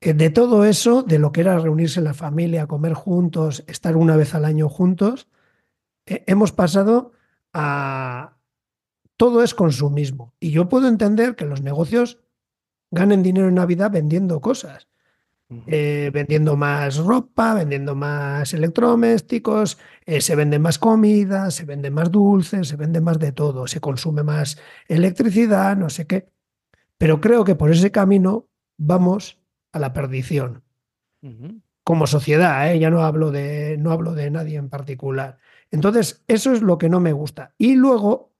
Eh, 0.00 0.12
De 0.12 0.30
todo 0.30 0.64
eso, 0.66 1.02
de 1.02 1.18
lo 1.18 1.32
que 1.32 1.40
era 1.40 1.58
reunirse 1.58 1.98
en 2.00 2.04
la 2.04 2.14
familia, 2.14 2.66
comer 2.66 2.92
juntos, 2.92 3.64
estar 3.66 3.96
una 3.96 4.16
vez 4.16 4.34
al 4.34 4.44
año 4.44 4.68
juntos, 4.68 5.26
eh, 6.06 6.22
hemos 6.26 6.52
pasado 6.52 7.12
a, 7.54 8.36
todo 9.16 9.42
es 9.42 9.54
consumismo. 9.54 10.34
Y 10.40 10.50
yo 10.50 10.68
puedo 10.68 10.88
entender 10.88 11.36
que 11.36 11.46
los 11.46 11.62
negocios 11.62 12.18
ganen 12.90 13.22
dinero 13.22 13.48
en 13.48 13.54
Navidad 13.54 13.90
vendiendo 13.90 14.40
cosas, 14.40 14.88
eh, 15.66 16.10
vendiendo 16.12 16.56
más 16.56 16.96
ropa, 16.96 17.54
vendiendo 17.54 17.94
más 17.94 18.52
electrodomésticos, 18.54 19.78
eh, 20.04 20.20
se 20.20 20.34
vende 20.34 20.58
más 20.58 20.78
comida, 20.78 21.50
se 21.50 21.64
vende 21.64 21.90
más 21.90 22.10
dulces, 22.10 22.68
se 22.68 22.76
vende 22.76 23.00
más 23.00 23.18
de 23.18 23.32
todo, 23.32 23.66
se 23.66 23.80
consume 23.80 24.22
más 24.22 24.58
electricidad, 24.88 25.76
no 25.76 25.90
sé 25.90 26.06
qué. 26.06 26.28
Pero 26.98 27.20
creo 27.20 27.44
que 27.44 27.54
por 27.54 27.70
ese 27.70 27.92
camino 27.92 28.48
vamos 28.76 29.38
a 29.72 29.78
la 29.78 29.92
perdición 29.92 30.62
como 31.84 32.06
sociedad, 32.06 32.70
¿eh? 32.70 32.78
ya 32.78 32.90
no 32.90 33.02
hablo 33.02 33.30
de, 33.30 33.76
no 33.78 33.92
hablo 33.92 34.14
de 34.14 34.30
nadie 34.30 34.56
en 34.56 34.68
particular. 34.68 35.38
Entonces, 35.70 36.22
eso 36.28 36.52
es 36.52 36.62
lo 36.62 36.78
que 36.78 36.88
no 36.88 37.00
me 37.00 37.12
gusta. 37.12 37.54
Y 37.58 37.74
luego, 37.76 38.32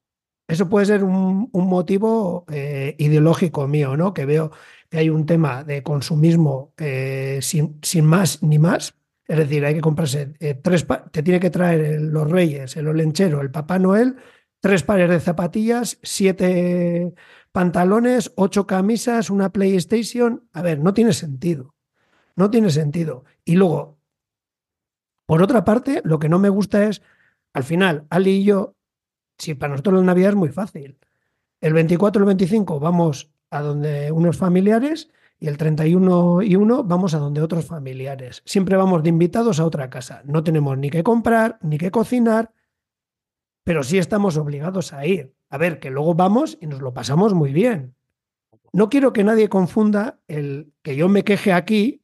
Eso 0.46 0.68
puede 0.68 0.86
ser 0.86 1.04
un, 1.04 1.50
motivo 1.52 2.44
eh, 2.50 2.94
ideológico 2.98 3.66
mío, 3.66 3.96
¿no? 3.96 4.12
Que 4.12 4.26
veo 4.26 4.50
que 4.90 4.98
hay 4.98 5.08
un 5.10 5.24
tema 5.26 5.64
de 5.64 5.82
consumismo 5.82 6.74
eh, 6.76 7.38
sin, 7.40 7.78
sin, 7.82 8.04
más 8.04 8.42
ni 8.42 8.58
más. 8.58 8.94
Es 9.26 9.38
decir, 9.38 9.64
hay 9.64 9.74
que 9.74 9.80
comprarse 9.80 10.34
eh, 10.40 10.54
tres, 10.54 10.86
te 11.12 11.22
tiene 11.22 11.40
que 11.40 11.50
traer 11.50 12.00
los 12.02 12.30
Reyes, 12.30 12.76
el 12.76 12.88
Olenchero, 12.88 13.40
el 13.40 13.50
Papá 13.50 13.78
Noel, 13.78 14.16
tres 14.60 14.82
pares 14.82 15.08
de 15.08 15.20
zapatillas, 15.20 15.98
siete 16.02 17.14
pantalones, 17.52 18.32
ocho 18.36 18.66
camisas, 18.66 19.30
una 19.30 19.50
PlayStation. 19.50 20.48
A 20.52 20.62
ver, 20.62 20.78
no 20.80 20.92
tiene 20.92 21.12
sentido. 21.12 21.74
No 22.36 22.50
tiene 22.50 22.70
sentido. 22.70 23.24
Y 23.44 23.56
luego, 23.56 23.98
por 25.26 25.42
otra 25.42 25.64
parte, 25.64 26.02
lo 26.04 26.18
que 26.18 26.28
no 26.28 26.38
me 26.38 26.48
gusta 26.48 26.84
es, 26.84 27.00
al 27.54 27.64
final, 27.64 28.06
Ali 28.10 28.32
y 28.32 28.44
yo 28.44 28.74
si 29.38 29.54
para 29.54 29.72
nosotros 29.72 29.96
la 29.96 30.06
Navidad 30.06 30.30
es 30.30 30.36
muy 30.36 30.50
fácil. 30.50 30.98
El 31.60 31.72
24 31.72 32.20
y 32.20 32.22
el 32.22 32.26
25 32.26 32.80
vamos 32.80 33.30
a 33.50 33.60
donde 33.60 34.12
unos 34.12 34.36
familiares 34.36 35.10
y 35.38 35.48
el 35.48 35.56
31 35.56 36.42
y 36.42 36.56
1 36.56 36.84
vamos 36.84 37.14
a 37.14 37.18
donde 37.18 37.42
otros 37.42 37.66
familiares. 37.66 38.42
Siempre 38.44 38.76
vamos 38.76 39.02
de 39.02 39.08
invitados 39.08 39.60
a 39.60 39.66
otra 39.66 39.90
casa. 39.90 40.22
No 40.24 40.44
tenemos 40.44 40.78
ni 40.78 40.90
que 40.90 41.02
comprar, 41.02 41.58
ni 41.62 41.78
que 41.78 41.90
cocinar, 41.90 42.52
pero 43.64 43.82
sí 43.82 43.98
estamos 43.98 44.36
obligados 44.36 44.92
a 44.92 45.06
ir. 45.06 45.34
A 45.48 45.58
ver, 45.58 45.80
que 45.80 45.90
luego 45.90 46.14
vamos 46.14 46.58
y 46.60 46.66
nos 46.66 46.80
lo 46.80 46.92
pasamos 46.94 47.34
muy 47.34 47.52
bien. 47.52 47.94
No 48.72 48.88
quiero 48.88 49.12
que 49.12 49.24
nadie 49.24 49.48
confunda 49.48 50.18
el 50.26 50.72
que 50.82 50.96
yo 50.96 51.08
me 51.08 51.22
queje 51.22 51.52
aquí, 51.52 52.02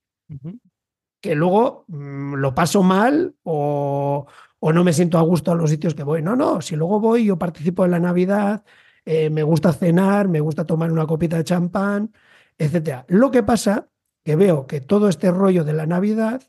que 1.21 1.35
luego 1.35 1.85
mm, 1.89 2.35
lo 2.35 2.55
paso 2.55 2.83
mal 2.83 3.35
o, 3.43 4.27
o 4.61 4.73
no 4.73 4.85
me 4.85 4.93
siento 4.93 5.19
a 5.19 5.23
gusto 5.23 5.51
a 5.51 5.55
los 5.55 5.71
sitios 5.71 5.95
que 5.95 6.05
voy. 6.05 6.23
No, 6.23 6.37
no, 6.37 6.61
si 6.61 6.77
luego 6.77 7.01
voy, 7.01 7.25
yo 7.25 7.39
participo 7.39 7.85
en 7.85 7.91
la 7.91 7.99
Navidad, 7.99 8.65
eh, 9.05 9.31
me 9.31 9.43
gusta 9.43 9.73
cenar, 9.73 10.29
me 10.29 10.41
gusta 10.41 10.67
tomar 10.67 10.93
una 10.93 11.07
copita 11.07 11.37
de 11.37 11.45
champán, 11.45 12.13
etc. 12.59 13.05
Lo 13.09 13.31
que 13.31 13.43
pasa 13.43 13.89
que 14.23 14.37
veo 14.37 14.67
que 14.67 14.81
todo 14.81 15.09
este 15.09 15.31
rollo 15.31 15.65
de 15.65 15.73
la 15.73 15.87
Navidad, 15.87 16.43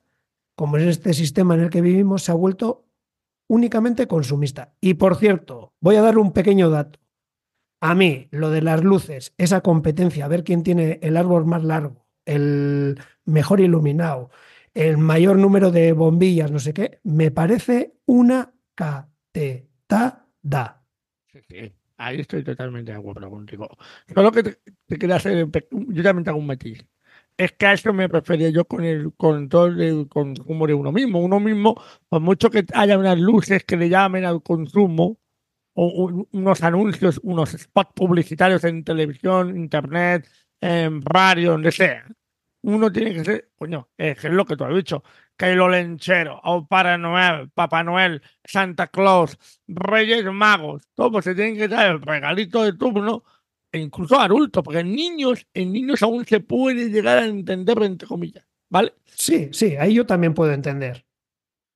como 0.55 0.77
es 0.77 0.83
este 0.83 1.13
sistema 1.13 1.55
en 1.55 1.61
el 1.61 1.69
que 1.69 1.81
vivimos, 1.81 2.23
se 2.23 2.31
ha 2.31 2.35
vuelto 2.35 2.85
únicamente 3.47 4.07
consumista. 4.07 4.75
Y 4.81 4.95
por 4.95 5.15
cierto, 5.15 5.73
voy 5.79 5.95
a 5.95 6.01
dar 6.01 6.17
un 6.17 6.33
pequeño 6.33 6.69
dato. 6.69 6.99
A 7.79 7.95
mí, 7.95 8.27
lo 8.31 8.49
de 8.49 8.61
las 8.61 8.83
luces, 8.83 9.33
esa 9.37 9.61
competencia, 9.61 10.25
a 10.25 10.27
ver 10.27 10.43
quién 10.43 10.63
tiene 10.63 10.99
el 11.01 11.17
árbol 11.17 11.45
más 11.45 11.63
largo, 11.63 12.05
el 12.25 12.99
mejor 13.25 13.59
iluminado, 13.59 14.29
el 14.73 14.97
mayor 14.97 15.37
número 15.37 15.71
de 15.71 15.93
bombillas, 15.93 16.51
no 16.51 16.59
sé 16.59 16.73
qué, 16.73 16.99
me 17.03 17.31
parece 17.31 17.93
una 18.05 18.53
catetada. 18.75 20.27
Sí. 21.47 21.73
Ahí 21.97 22.19
estoy 22.19 22.43
totalmente 22.43 22.91
de 22.91 22.97
acuerdo 22.97 23.29
contigo. 23.29 23.69
Solo 24.13 24.31
que 24.31 24.41
te, 24.41 24.57
quería 24.97 25.17
hacer, 25.17 25.47
yo 25.71 26.03
también 26.03 26.23
tengo 26.23 26.39
un 26.39 26.47
matiz. 26.47 26.83
Es 27.37 27.51
que 27.51 27.67
a 27.67 27.73
eso 27.73 27.93
me 27.93 28.07
refería 28.07 28.49
yo 28.49 28.65
con 28.65 28.83
el 28.83 29.13
control 29.13 29.77
del 29.77 30.07
consumo 30.07 30.65
de 30.65 30.73
uno 30.73 30.91
mismo. 30.91 31.19
Uno 31.19 31.39
mismo, 31.39 31.75
por 32.09 32.21
mucho 32.21 32.49
que 32.49 32.65
haya 32.73 32.97
unas 32.97 33.19
luces 33.19 33.63
que 33.65 33.77
le 33.77 33.87
llamen 33.87 34.25
al 34.25 34.41
consumo, 34.41 35.19
o 35.73 36.25
unos 36.31 36.63
anuncios, 36.63 37.19
unos 37.23 37.51
spots 37.51 37.93
publicitarios 37.93 38.63
en 38.63 38.83
televisión, 38.83 39.55
internet, 39.55 40.27
en 40.59 41.01
radio, 41.01 41.51
donde 41.51 41.71
sea, 41.71 42.05
uno 42.63 42.91
tiene 42.91 43.13
que 43.13 43.23
ser, 43.23 43.51
coño, 43.55 43.89
es 43.97 44.23
lo 44.25 44.45
que 44.45 44.55
tú 44.55 44.63
has 44.63 44.75
dicho, 44.75 45.03
que 45.35 45.55
lo 45.55 45.67
lenchero, 45.67 46.39
o 46.43 46.67
para 46.67 46.97
Noel, 46.97 47.49
Papá 47.49 47.83
Noel, 47.83 48.21
Santa 48.43 48.87
Claus, 48.87 49.37
Reyes 49.67 50.25
Magos, 50.25 50.83
todos 50.93 51.23
se 51.23 51.33
tienen 51.33 51.57
que 51.57 51.67
dar 51.67 51.91
el 51.91 52.01
regalito 52.01 52.63
de 52.63 52.73
turno, 52.73 53.23
e 53.71 53.79
incluso 53.79 54.19
adultos, 54.19 54.63
porque 54.63 54.79
en 54.79 54.93
niños, 54.93 55.47
en 55.53 55.71
niños 55.71 56.03
aún 56.03 56.25
se 56.25 56.41
puede 56.41 56.89
llegar 56.89 57.17
a 57.19 57.25
entender, 57.25 57.81
entre 57.83 58.07
comillas, 58.07 58.45
¿vale? 58.69 58.93
Sí, 59.05 59.49
sí, 59.51 59.75
ahí 59.77 59.93
yo 59.93 60.05
también 60.05 60.33
puedo 60.33 60.51
entender. 60.51 61.05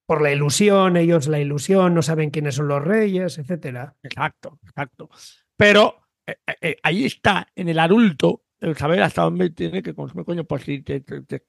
Por 0.05 0.21
la 0.21 0.31
ilusión, 0.31 0.97
ellos 0.97 1.27
la 1.27 1.39
ilusión, 1.39 1.95
no 1.95 2.03
saben 2.03 2.29
quiénes 2.29 2.55
son 2.55 2.67
los 2.67 2.83
reyes, 2.83 3.39
etcétera. 3.39 3.95
Exacto, 4.03 4.59
exacto. 4.63 5.09
Pero 5.57 6.05
eh, 6.27 6.35
eh, 6.45 6.55
eh, 6.61 6.77
ahí 6.83 7.05
está, 7.05 7.47
en 7.55 7.69
el 7.69 7.79
adulto, 7.79 8.44
el 8.59 8.75
saber 8.75 9.01
hasta 9.01 9.23
dónde 9.23 9.49
tiene 9.49 9.83
que 9.83 9.93
consumir, 9.93 10.25
coño, 10.25 10.43
pues 10.43 10.63
si 10.63 10.81
te, 10.81 11.03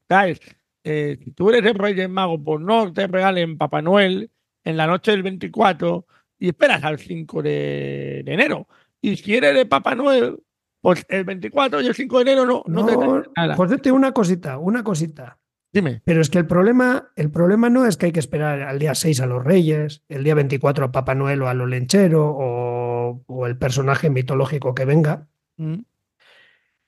caes, 0.06 0.40
eh, 0.84 1.18
si 1.22 1.32
tú 1.32 1.50
eres 1.50 1.70
el 1.70 1.78
Rey 1.78 2.08
Mago, 2.08 2.42
pues 2.42 2.60
no 2.60 2.92
te 2.92 3.06
regalen 3.06 3.58
Papá 3.58 3.82
Noel 3.82 4.30
en 4.64 4.76
la 4.76 4.86
noche 4.86 5.12
del 5.12 5.22
24 5.22 6.06
y 6.38 6.48
esperas 6.48 6.84
al 6.84 6.98
5 6.98 7.42
de, 7.42 8.20
enero. 8.26 8.68
Y 9.00 9.16
si 9.16 9.36
eres 9.36 9.54
de 9.54 9.66
Papá 9.66 9.94
Noel, 9.94 10.38
pues 10.80 11.06
el 11.08 11.24
24 11.24 11.80
y 11.80 11.86
el 11.86 11.94
5 11.94 12.16
de 12.16 12.22
enero 12.22 12.46
no, 12.46 12.62
no, 12.66 12.86
te 12.86 13.30
nada. 13.36 13.56
Pues 13.56 13.70
decirte 13.70 13.92
una 13.92 14.12
cosita, 14.12 14.58
una 14.58 14.82
cosita. 14.82 15.38
Dime. 15.72 16.00
Pero 16.04 16.20
es 16.20 16.30
que 16.30 16.38
el 16.38 16.46
problema, 16.46 17.10
el 17.16 17.30
problema 17.30 17.68
no 17.68 17.86
es 17.86 17.96
que 17.96 18.06
hay 18.06 18.12
que 18.12 18.20
esperar 18.20 18.62
al 18.62 18.78
día 18.78 18.94
6 18.94 19.20
a 19.20 19.26
los 19.26 19.44
Reyes, 19.44 20.02
el 20.08 20.24
día 20.24 20.34
24 20.34 20.86
a 20.86 20.92
Papá 20.92 21.14
Noel 21.14 21.42
o 21.42 21.48
a 21.48 21.54
lo 21.54 21.66
lenchero 21.66 22.24
o, 22.26 23.22
o 23.26 23.46
el 23.46 23.58
personaje 23.58 24.08
mitológico 24.10 24.74
que 24.74 24.84
venga. 24.84 25.28
Mm. 25.56 25.80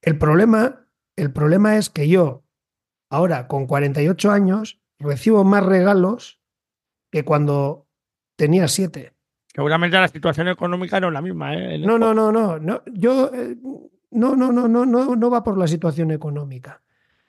El 0.02 0.18
problema, 0.18 0.86
el 1.16 1.32
problema 1.32 1.76
es 1.76 1.90
que 1.90 2.08
yo, 2.08 2.44
ahora 3.10 3.48
con 3.48 3.66
48 3.66 4.30
años, 4.30 4.80
recibo 4.98 5.44
más 5.44 5.64
regalos 5.64 6.40
que 7.10 7.24
cuando 7.24 7.86
tenía 8.36 8.68
7. 8.68 9.12
Seguramente 9.54 9.96
la 9.96 10.08
situación 10.08 10.48
económica 10.48 11.00
no 11.00 11.08
es 11.08 11.12
la 11.14 11.22
misma, 11.22 11.54
¿eh? 11.54 11.78
No, 11.78 11.98
no, 11.98 12.14
no, 12.14 12.30
no, 12.30 12.58
no. 12.58 12.82
Yo 12.92 13.30
no, 14.10 14.36
no, 14.36 14.52
no, 14.52 14.68
no, 14.68 14.86
no, 14.86 15.16
no 15.16 15.30
va 15.30 15.42
por 15.42 15.58
la 15.58 15.66
situación 15.66 16.10
económica. 16.10 16.82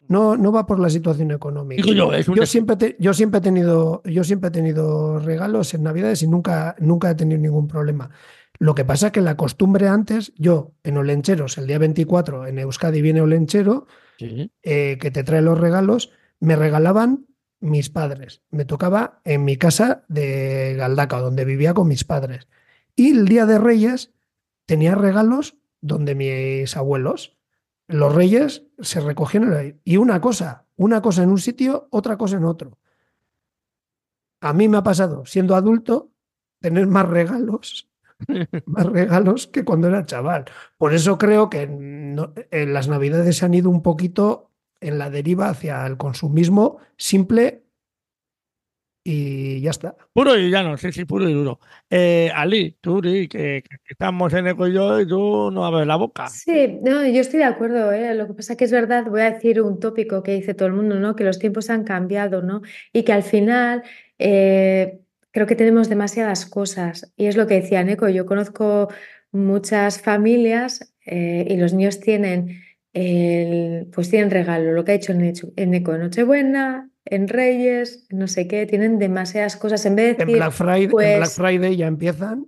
No, 0.07 0.35
no 0.35 0.51
va 0.51 0.65
por 0.65 0.79
la 0.79 0.89
situación 0.89 1.31
económica. 1.31 1.83
Yo, 1.83 2.11
yo, 2.19 2.45
siempre 2.45 2.95
yo, 2.99 3.13
siempre 3.13 3.37
he 3.37 3.41
tenido, 3.41 4.01
yo 4.05 4.23
siempre 4.23 4.47
he 4.47 4.51
tenido 4.51 5.19
regalos 5.19 5.73
en 5.75 5.83
Navidades 5.83 6.23
y 6.23 6.27
nunca, 6.27 6.75
nunca 6.79 7.11
he 7.11 7.15
tenido 7.15 7.39
ningún 7.39 7.67
problema. 7.67 8.09
Lo 8.59 8.75
que 8.75 8.83
pasa 8.83 9.07
es 9.07 9.13
que 9.13 9.21
la 9.21 9.37
costumbre 9.37 9.87
antes, 9.87 10.33
yo 10.35 10.73
en 10.83 10.97
Olencheros, 10.97 11.57
el 11.57 11.65
día 11.65 11.79
24 11.79 12.45
en 12.45 12.59
Euskadi 12.59 13.01
viene 13.01 13.21
Olenchero, 13.21 13.87
eh, 14.19 14.97
que 14.99 15.11
te 15.11 15.23
trae 15.23 15.41
los 15.41 15.57
regalos, 15.57 16.11
me 16.41 16.57
regalaban 16.57 17.25
mis 17.61 17.89
padres. 17.89 18.41
Me 18.51 18.65
tocaba 18.65 19.21
en 19.23 19.45
mi 19.45 19.55
casa 19.55 20.03
de 20.09 20.75
Galdaca, 20.77 21.19
donde 21.21 21.45
vivía 21.45 21.73
con 21.73 21.87
mis 21.87 22.03
padres. 22.03 22.49
Y 22.97 23.11
el 23.11 23.29
día 23.29 23.45
de 23.45 23.59
Reyes 23.59 24.13
tenía 24.65 24.93
regalos 24.93 25.55
donde 25.79 26.15
mis 26.15 26.75
abuelos. 26.75 27.37
Los 27.87 28.13
reyes 28.13 28.67
se 28.79 28.99
recogían 28.99 29.79
y 29.85 29.97
una 29.97 30.19
cosa, 30.19 30.65
una 30.75 31.01
cosa 31.01 31.23
en 31.23 31.29
un 31.29 31.39
sitio, 31.39 31.87
otra 31.91 32.17
cosa 32.17 32.35
en 32.35 32.43
otro. 32.43 32.77
A 34.41 34.51
mí 34.51 34.67
me 34.67 34.77
ha 34.77 34.83
pasado, 34.83 35.25
siendo 35.25 35.55
adulto, 35.55 36.11
tener 36.59 36.87
más 36.87 37.07
regalos 37.07 37.88
más 38.65 38.85
regalos 38.85 39.47
que 39.47 39.63
cuando 39.63 39.87
era 39.87 40.05
chaval. 40.05 40.45
Por 40.77 40.93
eso 40.93 41.17
creo 41.17 41.49
que 41.49 41.63
en 41.63 42.73
las 42.73 42.87
navidades 42.87 43.37
se 43.37 43.45
han 43.45 43.53
ido 43.53 43.69
un 43.69 43.81
poquito 43.81 44.51
en 44.81 44.97
la 44.97 45.09
deriva 45.09 45.49
hacia 45.49 45.85
el 45.85 45.97
consumismo 45.97 46.77
simple 46.97 47.63
y 49.03 49.61
ya 49.61 49.71
está. 49.71 49.95
Puro 50.13 50.37
y 50.37 50.51
ya 50.51 50.61
no, 50.61 50.77
sí, 50.77 50.91
sí, 50.91 51.05
puro 51.05 51.27
y 51.27 51.33
duro. 51.33 51.59
Eh, 51.89 52.29
Ali, 52.35 52.77
tú, 52.81 53.01
que, 53.01 53.63
estamos 53.87 54.33
en 54.33 54.47
eco 54.47 54.67
y 54.67 54.73
yo, 54.73 54.99
y 54.99 55.07
tú 55.07 55.49
no 55.51 55.65
abres 55.65 55.87
la 55.87 55.95
boca. 55.95 56.27
Sí, 56.27 56.79
no, 56.83 57.05
yo 57.07 57.21
estoy 57.21 57.39
de 57.39 57.45
acuerdo. 57.45 57.91
¿eh? 57.91 58.13
Lo 58.13 58.27
que 58.27 58.33
pasa 58.33 58.55
que 58.55 58.65
es 58.65 58.71
verdad, 58.71 59.05
voy 59.05 59.21
a 59.21 59.31
decir 59.31 59.61
un 59.61 59.79
tópico 59.79 60.21
que 60.21 60.33
dice 60.33 60.53
todo 60.53 60.67
el 60.67 60.75
mundo, 60.75 60.99
¿no? 60.99 61.15
Que 61.15 61.23
los 61.23 61.39
tiempos 61.39 61.69
han 61.69 61.85
cambiado, 61.85 62.41
¿no? 62.41 62.61
Y 62.93 63.03
que 63.03 63.13
al 63.13 63.23
final. 63.23 63.83
Eh, 64.19 64.99
creo 65.31 65.47
que 65.47 65.55
tenemos 65.55 65.89
demasiadas 65.89 66.45
cosas. 66.45 67.11
Y 67.15 67.27
es 67.27 67.35
lo 67.35 67.47
que 67.47 67.61
decía 67.61 67.83
Neko, 67.83 68.09
yo 68.09 68.25
conozco 68.25 68.89
muchas 69.31 70.01
familias 70.01 70.93
eh, 71.05 71.45
y 71.47 71.57
los 71.57 71.73
niños 71.73 71.99
tienen, 71.99 72.61
el, 72.93 73.87
pues 73.93 74.09
tienen 74.09 74.31
regalo, 74.31 74.71
lo 74.71 74.83
que 74.83 74.93
ha 74.93 74.95
hecho 74.95 75.13
en 75.13 75.71
Neko 75.71 75.93
en 75.93 76.01
Nochebuena, 76.01 76.89
en 77.05 77.27
Reyes, 77.27 78.05
no 78.09 78.27
sé 78.27 78.47
qué, 78.47 78.65
tienen 78.65 78.99
demasiadas 78.99 79.57
cosas. 79.57 79.85
En 79.85 79.95
vez 79.95 80.17
de 80.17 80.25
decir, 80.25 80.29
en 80.29 80.39
Black 80.39 80.51
Friday, 80.51 80.83
en 80.83 80.89
Black 80.89 81.19
pues 81.19 81.35
Friday 81.35 81.75
ya 81.75 81.87
empiezan. 81.87 82.47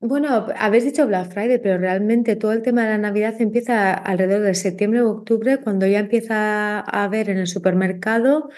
Bueno, 0.00 0.46
habéis 0.56 0.84
dicho 0.84 1.08
Black 1.08 1.32
Friday, 1.32 1.58
pero 1.58 1.76
realmente 1.78 2.36
todo 2.36 2.52
el 2.52 2.62
tema 2.62 2.84
de 2.84 2.90
la 2.90 2.98
Navidad 2.98 3.34
empieza 3.40 3.92
alrededor 3.94 4.42
de 4.42 4.54
septiembre 4.54 5.02
o 5.02 5.10
octubre, 5.10 5.58
cuando 5.58 5.88
ya 5.88 5.98
empieza 5.98 6.78
a 6.78 7.04
haber 7.04 7.30
en 7.30 7.38
el 7.38 7.48
supermercado 7.48 8.48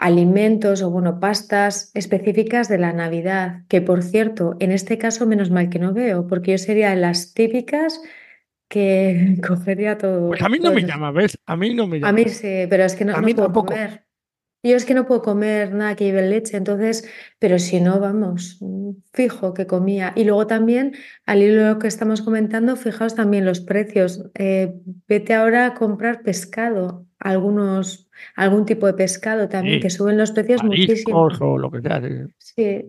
alimentos 0.00 0.82
o 0.82 0.90
bueno, 0.90 1.20
pastas 1.20 1.90
específicas 1.94 2.68
de 2.68 2.78
la 2.78 2.92
Navidad, 2.92 3.62
que 3.68 3.82
por 3.82 4.02
cierto, 4.02 4.56
en 4.58 4.72
este 4.72 4.96
caso 4.96 5.26
menos 5.26 5.50
mal 5.50 5.68
que 5.68 5.78
no 5.78 5.92
veo, 5.92 6.26
porque 6.26 6.52
yo 6.52 6.58
sería 6.58 6.94
las 6.96 7.34
típicas 7.34 8.00
que 8.68 9.36
cogería 9.46 9.98
todo. 9.98 10.28
Pues 10.28 10.42
a 10.42 10.48
mí 10.48 10.58
no 10.58 10.72
me 10.72 10.82
llama, 10.82 11.12
¿ves? 11.12 11.38
A 11.44 11.54
mí 11.54 11.74
no 11.74 11.86
me 11.86 11.98
llama. 11.98 12.08
A 12.08 12.12
mí 12.12 12.24
sí, 12.24 12.66
pero 12.70 12.84
es 12.84 12.96
que 12.96 13.04
no, 13.04 13.14
a 13.14 13.20
mí 13.20 13.34
puedo 13.34 13.48
tampoco. 13.48 13.74
Yo 14.62 14.76
es 14.76 14.84
que 14.84 14.92
no 14.92 15.06
puedo 15.06 15.22
comer 15.22 15.72
nada 15.72 15.96
que 15.96 16.04
lleve 16.04 16.28
leche, 16.28 16.58
entonces, 16.58 17.08
pero 17.38 17.58
si 17.58 17.80
no, 17.80 17.98
vamos, 17.98 18.58
fijo 19.14 19.54
que 19.54 19.66
comía. 19.66 20.12
Y 20.16 20.24
luego 20.24 20.46
también, 20.46 20.94
al 21.24 21.42
hilo 21.42 21.62
de 21.62 21.68
lo 21.70 21.78
que 21.78 21.88
estamos 21.88 22.20
comentando, 22.20 22.76
fijaos 22.76 23.14
también 23.14 23.46
los 23.46 23.60
precios. 23.60 24.30
Eh, 24.34 24.74
vete 25.08 25.32
ahora 25.32 25.64
a 25.64 25.74
comprar 25.74 26.22
pescado, 26.22 27.06
algunos, 27.18 28.09
algún 28.36 28.64
tipo 28.66 28.86
de 28.86 28.94
pescado 28.94 29.48
también, 29.48 29.76
Sí. 29.76 29.80
que 29.82 29.90
suben 29.90 30.16
los 30.18 30.30
precios 30.32 30.62
muchísimo. 30.64 31.28
o 31.40 31.58
lo 31.58 31.70
que 31.70 31.80
sea. 31.80 32.00
sí. 32.38 32.84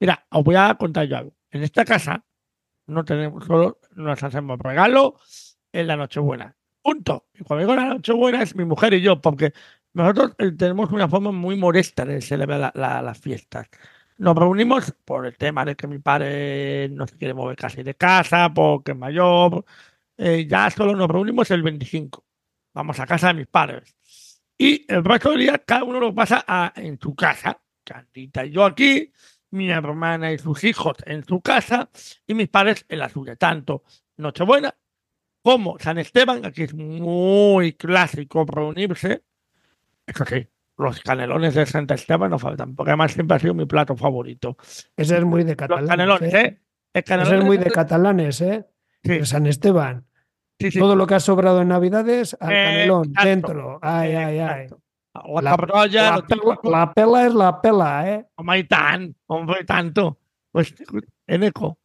Mira, 0.00 0.26
os 0.30 0.44
voy 0.44 0.54
a 0.56 0.74
contar 0.76 1.06
yo 1.06 1.16
algo. 1.18 1.32
En 1.50 1.62
esta 1.62 1.84
casa 1.84 2.24
no 2.86 3.04
tenemos 3.04 3.44
solo 3.46 3.80
nos 3.96 4.22
hacemos 4.22 4.58
regalo 4.58 5.16
en 5.72 5.86
la 5.86 5.96
Nochebuena. 5.96 6.54
Punto. 6.82 7.26
Y 7.34 7.42
cuando 7.44 7.66
digo 7.66 7.74
la 7.76 7.86
Nochebuena 7.94 8.42
es 8.42 8.54
mi 8.54 8.64
mujer 8.64 8.94
y 8.94 9.00
yo, 9.02 9.20
porque 9.20 9.52
nosotros 9.94 10.32
eh, 10.38 10.52
tenemos 10.52 10.90
una 10.92 11.08
forma 11.08 11.32
muy 11.32 11.56
modesta 11.56 12.04
de 12.04 12.20
celebrar 12.20 12.60
la- 12.60 12.72
la- 12.74 13.02
las 13.02 13.18
fiestas. 13.18 13.68
Nos 14.18 14.36
reunimos 14.36 14.92
por 15.04 15.26
el 15.26 15.36
tema 15.36 15.64
de 15.64 15.74
que 15.76 15.86
mi 15.86 15.98
padre 15.98 16.88
no 16.90 17.06
se 17.06 17.16
quiere 17.16 17.34
mover 17.34 17.56
casi 17.56 17.82
de 17.82 17.94
casa, 17.94 18.52
porque 18.54 18.92
es 18.92 18.98
mayor. 18.98 19.64
eh, 20.20 20.46
ya 20.48 20.68
solo 20.70 20.96
nos 20.96 21.08
reunimos 21.08 21.48
el 21.52 21.62
25. 21.62 22.24
Vamos 22.74 22.98
a 23.00 23.06
casa 23.06 23.28
de 23.28 23.34
mis 23.34 23.46
padres. 23.46 23.96
Y 24.58 24.84
el 24.92 25.04
resto 25.04 25.30
del 25.30 25.40
día 25.40 25.58
cada 25.64 25.84
uno 25.84 26.00
lo 26.00 26.14
pasa 26.14 26.44
a- 26.46 26.72
en 26.76 26.98
su 27.00 27.14
casa. 27.14 27.60
Candita 27.84 28.44
y 28.44 28.50
yo 28.50 28.64
aquí, 28.64 29.10
mi 29.52 29.70
hermana 29.70 30.32
y 30.32 30.38
sus 30.38 30.62
hijos 30.64 30.96
en 31.06 31.24
su 31.24 31.40
casa 31.40 31.88
y 32.26 32.34
mis 32.34 32.48
padres 32.48 32.84
en 32.88 32.98
la 32.98 33.08
suya. 33.08 33.36
Tanto 33.36 33.84
Nochebuena 34.18 34.74
como 35.42 35.78
San 35.78 35.96
Esteban, 35.98 36.44
aquí 36.44 36.64
es 36.64 36.74
muy 36.74 37.72
clásico 37.74 38.44
reunirse. 38.44 39.22
Eso 40.04 40.24
sí, 40.26 40.46
los 40.76 41.00
canelones 41.00 41.54
de 41.54 41.64
Santa 41.64 41.94
Esteban 41.94 42.30
no 42.30 42.38
faltan, 42.38 42.74
porque 42.74 42.90
además 42.90 43.12
siempre 43.12 43.36
ha 43.36 43.40
sido 43.40 43.54
mi 43.54 43.64
plato 43.64 43.96
favorito. 43.96 44.56
Ese 44.96 45.16
es 45.16 45.24
muy 45.24 45.44
de 45.44 45.50
Los 45.52 45.56
catalanes. 45.56 45.88
canelones, 45.88 46.34
¿eh? 46.34 46.60
¿eh? 46.92 47.04
El 47.06 47.20
Ese 47.22 47.36
es 47.38 47.44
muy 47.44 47.56
de 47.58 47.70
catalanes, 47.70 48.40
¿eh? 48.40 48.66
Sí, 49.04 49.24
San 49.24 49.46
Esteban. 49.46 50.04
Sí, 50.58 50.70
sí. 50.70 50.78
Todo 50.78 50.96
lo 50.96 51.06
que 51.06 51.14
ha 51.14 51.20
sobrado 51.20 51.62
en 51.62 51.68
Navidades 51.68 52.36
al 52.40 52.52
Eh, 52.52 52.64
canelón, 52.64 53.04
exacto, 53.08 53.28
dentro. 53.28 53.78
Ay, 53.82 54.14
ay, 54.14 54.38
ay. 54.38 54.62
Exacto. 54.64 54.82
La, 55.14 55.42
La- 55.42 55.50
cabrolla, 55.50 56.02
La 56.02 56.26
pela, 56.26 56.26
típico. 56.26 56.70
la 56.70 56.92
pela 56.94 57.26
es 57.26 57.34
la 57.34 57.60
pela, 57.60 58.10
¿eh? 58.12 58.26
Hombre, 58.36 58.64
tan, 58.64 59.16
hombre, 59.26 59.64
tanto. 59.64 60.18
Pues, 60.52 60.74
en 61.26 61.42
eco. 61.42 61.78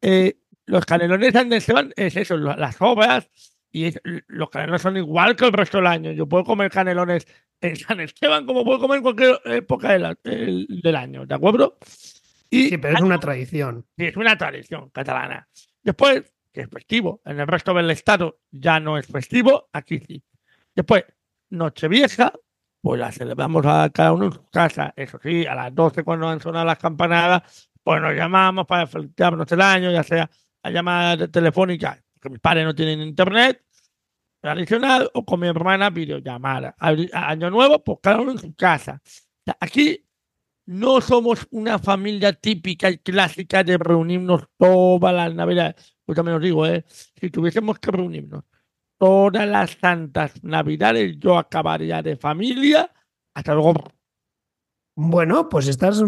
Eh, 0.00 0.36
los 0.66 0.84
canelones 0.84 1.32
de 1.32 1.56
Esteban 1.56 1.92
es 1.96 2.16
eso, 2.16 2.36
las 2.36 2.76
obras, 2.80 3.30
y 3.70 3.84
es- 3.86 4.00
los 4.26 4.50
canelones 4.50 4.82
son 4.82 4.96
igual 4.96 5.36
que 5.36 5.44
el 5.46 5.52
resto 5.52 5.78
del 5.78 5.86
año. 5.86 6.10
Yo 6.12 6.26
puedo 6.28 6.44
comer 6.44 6.70
canelones 6.70 7.26
en 7.60 7.76
San 7.76 8.00
Esteban 8.00 8.44
como 8.46 8.64
puedo 8.64 8.80
comer 8.80 8.96
en 8.98 9.02
cualquier 9.04 9.40
época 9.44 9.92
del, 9.92 10.16
el- 10.24 10.66
del 10.82 10.96
año, 10.96 11.24
¿de 11.24 11.34
acuerdo? 11.34 11.78
Y 12.50 12.68
Sí, 12.68 12.78
pero 12.78 12.96
es 12.96 13.00
una 13.02 13.18
tradición. 13.20 13.86
Sí, 13.96 14.06
es 14.06 14.16
una 14.16 14.36
tradición 14.36 14.90
catalana. 14.90 15.46
Después, 15.82 16.31
que 16.52 16.62
es 16.62 16.68
festivo, 16.68 17.20
en 17.24 17.40
el 17.40 17.46
resto 17.46 17.72
del 17.74 17.90
estado 17.90 18.40
ya 18.50 18.78
no 18.78 18.98
es 18.98 19.06
festivo, 19.06 19.68
aquí 19.72 19.98
sí. 20.00 20.22
Después, 20.74 21.04
Nochevieja, 21.50 22.32
pues 22.80 23.00
la 23.00 23.12
celebramos 23.12 23.64
a 23.66 23.90
cada 23.90 24.12
uno 24.12 24.26
en 24.26 24.32
su 24.32 24.48
casa. 24.50 24.92
Eso 24.96 25.18
sí, 25.22 25.46
a 25.46 25.54
las 25.54 25.74
12 25.74 26.02
cuando 26.04 26.28
han 26.28 26.40
sonado 26.40 26.64
las 26.64 26.78
campanadas, 26.78 27.70
pues 27.82 28.00
nos 28.00 28.14
llamamos 28.14 28.66
para 28.66 28.86
felicitarnos 28.86 29.50
el 29.52 29.60
año, 29.60 29.90
ya 29.90 30.02
sea 30.02 30.30
a 30.62 30.70
llamada 30.70 31.28
telefónica, 31.28 32.02
porque 32.14 32.30
mis 32.30 32.40
padres 32.40 32.64
no 32.64 32.74
tienen 32.74 33.00
internet 33.00 33.64
tradicional, 34.40 35.08
o 35.14 35.24
con 35.24 35.38
mi 35.40 35.46
hermana 35.46 35.90
videollamada. 35.90 36.74
A, 36.78 36.88
a 36.88 37.30
Año 37.30 37.48
Nuevo, 37.50 37.82
pues 37.84 37.98
cada 38.02 38.20
uno 38.20 38.32
en 38.32 38.38
su 38.38 38.54
casa. 38.54 39.00
Aquí 39.60 40.04
no 40.66 41.00
somos 41.00 41.46
una 41.50 41.78
familia 41.78 42.32
típica 42.32 42.90
y 42.90 42.98
clásica 42.98 43.64
de 43.64 43.78
reunirnos 43.78 44.44
todas 44.56 45.14
las 45.14 45.34
navidades. 45.34 45.96
Pues 46.04 46.16
también 46.16 46.36
os 46.36 46.42
digo, 46.42 46.66
¿eh? 46.66 46.84
si 46.86 47.30
tuviésemos 47.30 47.78
que 47.78 47.90
reunirnos 47.90 48.44
todas 48.98 49.48
las 49.48 49.72
santas 49.80 50.32
navidades, 50.44 51.18
yo 51.18 51.36
acabaría 51.36 52.02
de 52.02 52.16
familia. 52.16 52.90
Hasta 53.34 53.54
luego. 53.54 53.74
Bueno, 54.94 55.48
pues 55.48 55.66
estás 55.66 56.02
mm, 56.02 56.06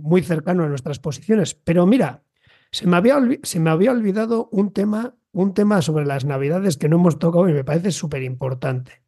muy 0.00 0.22
cercano 0.22 0.64
a 0.64 0.68
nuestras 0.68 0.98
posiciones. 0.98 1.54
Pero 1.54 1.84
mira, 1.84 2.22
se 2.70 2.86
me 2.86 2.96
había, 2.96 3.18
se 3.42 3.60
me 3.60 3.70
había 3.70 3.92
olvidado 3.92 4.48
un 4.52 4.72
tema, 4.72 5.14
un 5.32 5.52
tema 5.52 5.82
sobre 5.82 6.06
las 6.06 6.24
Navidades 6.24 6.76
que 6.76 6.88
no 6.88 6.96
hemos 6.96 7.18
tocado 7.18 7.48
y 7.48 7.52
me 7.52 7.64
parece 7.64 7.90
súper 7.90 8.22
importante. 8.22 9.04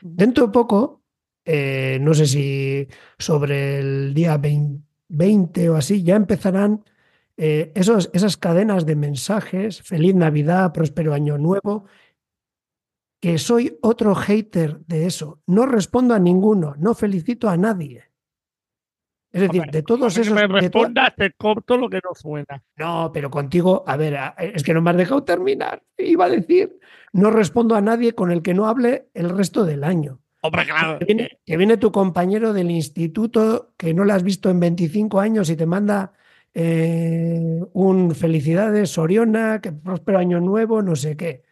Dentro 0.00 0.46
de 0.46 0.52
poco, 0.52 0.99
eh, 1.44 1.98
no 2.00 2.14
sé 2.14 2.26
si 2.26 2.88
sobre 3.18 3.78
el 3.78 4.14
día 4.14 4.36
20, 4.36 4.84
20 5.08 5.70
o 5.70 5.76
así, 5.76 6.02
ya 6.02 6.16
empezarán 6.16 6.84
eh, 7.36 7.72
esos, 7.74 8.10
esas 8.12 8.36
cadenas 8.36 8.86
de 8.86 8.96
mensajes, 8.96 9.82
feliz 9.82 10.14
Navidad, 10.14 10.72
próspero 10.72 11.14
año 11.14 11.38
nuevo, 11.38 11.86
que 13.20 13.38
soy 13.38 13.78
otro 13.82 14.14
hater 14.14 14.80
de 14.86 15.06
eso. 15.06 15.40
No 15.46 15.66
respondo 15.66 16.14
a 16.14 16.18
ninguno, 16.18 16.74
no 16.78 16.94
felicito 16.94 17.48
a 17.48 17.56
nadie. 17.56 18.10
Es 19.32 19.42
decir, 19.42 19.62
de 19.70 19.82
todos 19.82 20.00
Como 20.00 20.14
que 20.14 20.20
esos... 20.22 20.34
me 20.34 20.46
respondas, 20.48 21.14
te 21.14 21.32
corto 21.32 21.76
lo 21.76 21.88
que 21.88 22.00
no 22.02 22.14
suena. 22.14 22.62
no, 22.76 23.10
pero 23.12 23.30
contigo, 23.30 23.84
a 23.86 23.96
ver, 23.96 24.18
es 24.38 24.64
que 24.64 24.74
no 24.74 24.82
me 24.82 24.90
has 24.90 24.96
dejado 24.96 25.22
terminar. 25.22 25.82
Iba 25.96 26.24
a 26.24 26.30
decir, 26.30 26.78
no 27.12 27.30
respondo 27.30 27.76
a 27.76 27.80
nadie 27.80 28.14
con 28.14 28.32
el 28.32 28.42
que 28.42 28.54
no 28.54 28.66
hable 28.66 29.08
el 29.14 29.30
resto 29.30 29.64
del 29.64 29.84
año. 29.84 30.20
Hombre, 30.42 30.64
claro. 30.64 30.98
Que 30.98 31.04
viene, 31.04 31.38
que 31.44 31.56
viene 31.56 31.76
tu 31.76 31.92
compañero 31.92 32.52
del 32.52 32.70
instituto 32.70 33.72
que 33.76 33.92
no 33.92 34.04
lo 34.04 34.14
has 34.14 34.22
visto 34.22 34.48
en 34.50 34.58
25 34.60 35.20
años 35.20 35.50
y 35.50 35.56
te 35.56 35.66
manda 35.66 36.12
eh, 36.54 37.60
un 37.72 38.14
felicidades, 38.14 38.90
Soriona, 38.90 39.60
que 39.60 39.72
próspero 39.72 40.18
año 40.18 40.40
nuevo, 40.40 40.82
no 40.82 40.96
sé 40.96 41.16
qué. 41.16 41.42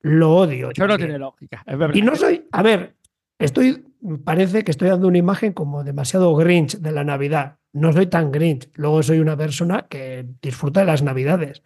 Lo 0.00 0.36
odio. 0.36 0.70
Eso 0.70 0.82
no 0.82 0.88
también. 0.94 1.08
tiene 1.08 1.18
lógica. 1.18 1.64
Es 1.66 1.76
verdad. 1.76 1.94
Y 1.96 2.02
no 2.02 2.14
soy, 2.14 2.46
a 2.52 2.62
ver, 2.62 2.94
estoy, 3.38 3.84
parece 4.24 4.62
que 4.62 4.70
estoy 4.70 4.88
dando 4.88 5.08
una 5.08 5.18
imagen 5.18 5.52
como 5.52 5.82
demasiado 5.82 6.34
Grinch 6.36 6.78
de 6.78 6.92
la 6.92 7.02
Navidad. 7.02 7.58
No 7.72 7.92
soy 7.92 8.06
tan 8.06 8.30
Grinch. 8.30 8.70
Luego 8.74 9.02
soy 9.02 9.18
una 9.18 9.36
persona 9.36 9.86
que 9.88 10.24
disfruta 10.40 10.80
de 10.80 10.86
las 10.86 11.02
Navidades. 11.02 11.62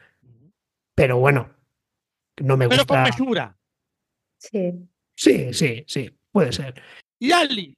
Pero 0.94 1.18
bueno, 1.18 1.50
no 2.38 2.56
me 2.56 2.68
Pero 2.68 2.86
con 2.86 2.98
gusta. 2.98 3.02
mesura. 3.04 3.56
sí. 4.38 4.86
Sí, 5.14 5.52
sí, 5.52 5.84
sí, 5.86 6.10
puede 6.32 6.52
ser. 6.52 6.74
Y 7.18 7.32
Ali, 7.32 7.76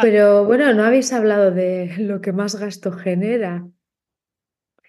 Pero 0.00 0.44
bueno, 0.44 0.72
no 0.74 0.84
habéis 0.84 1.12
hablado 1.12 1.50
de 1.50 1.94
lo 1.98 2.20
que 2.20 2.32
más 2.32 2.54
gasto 2.56 2.92
genera. 2.92 3.66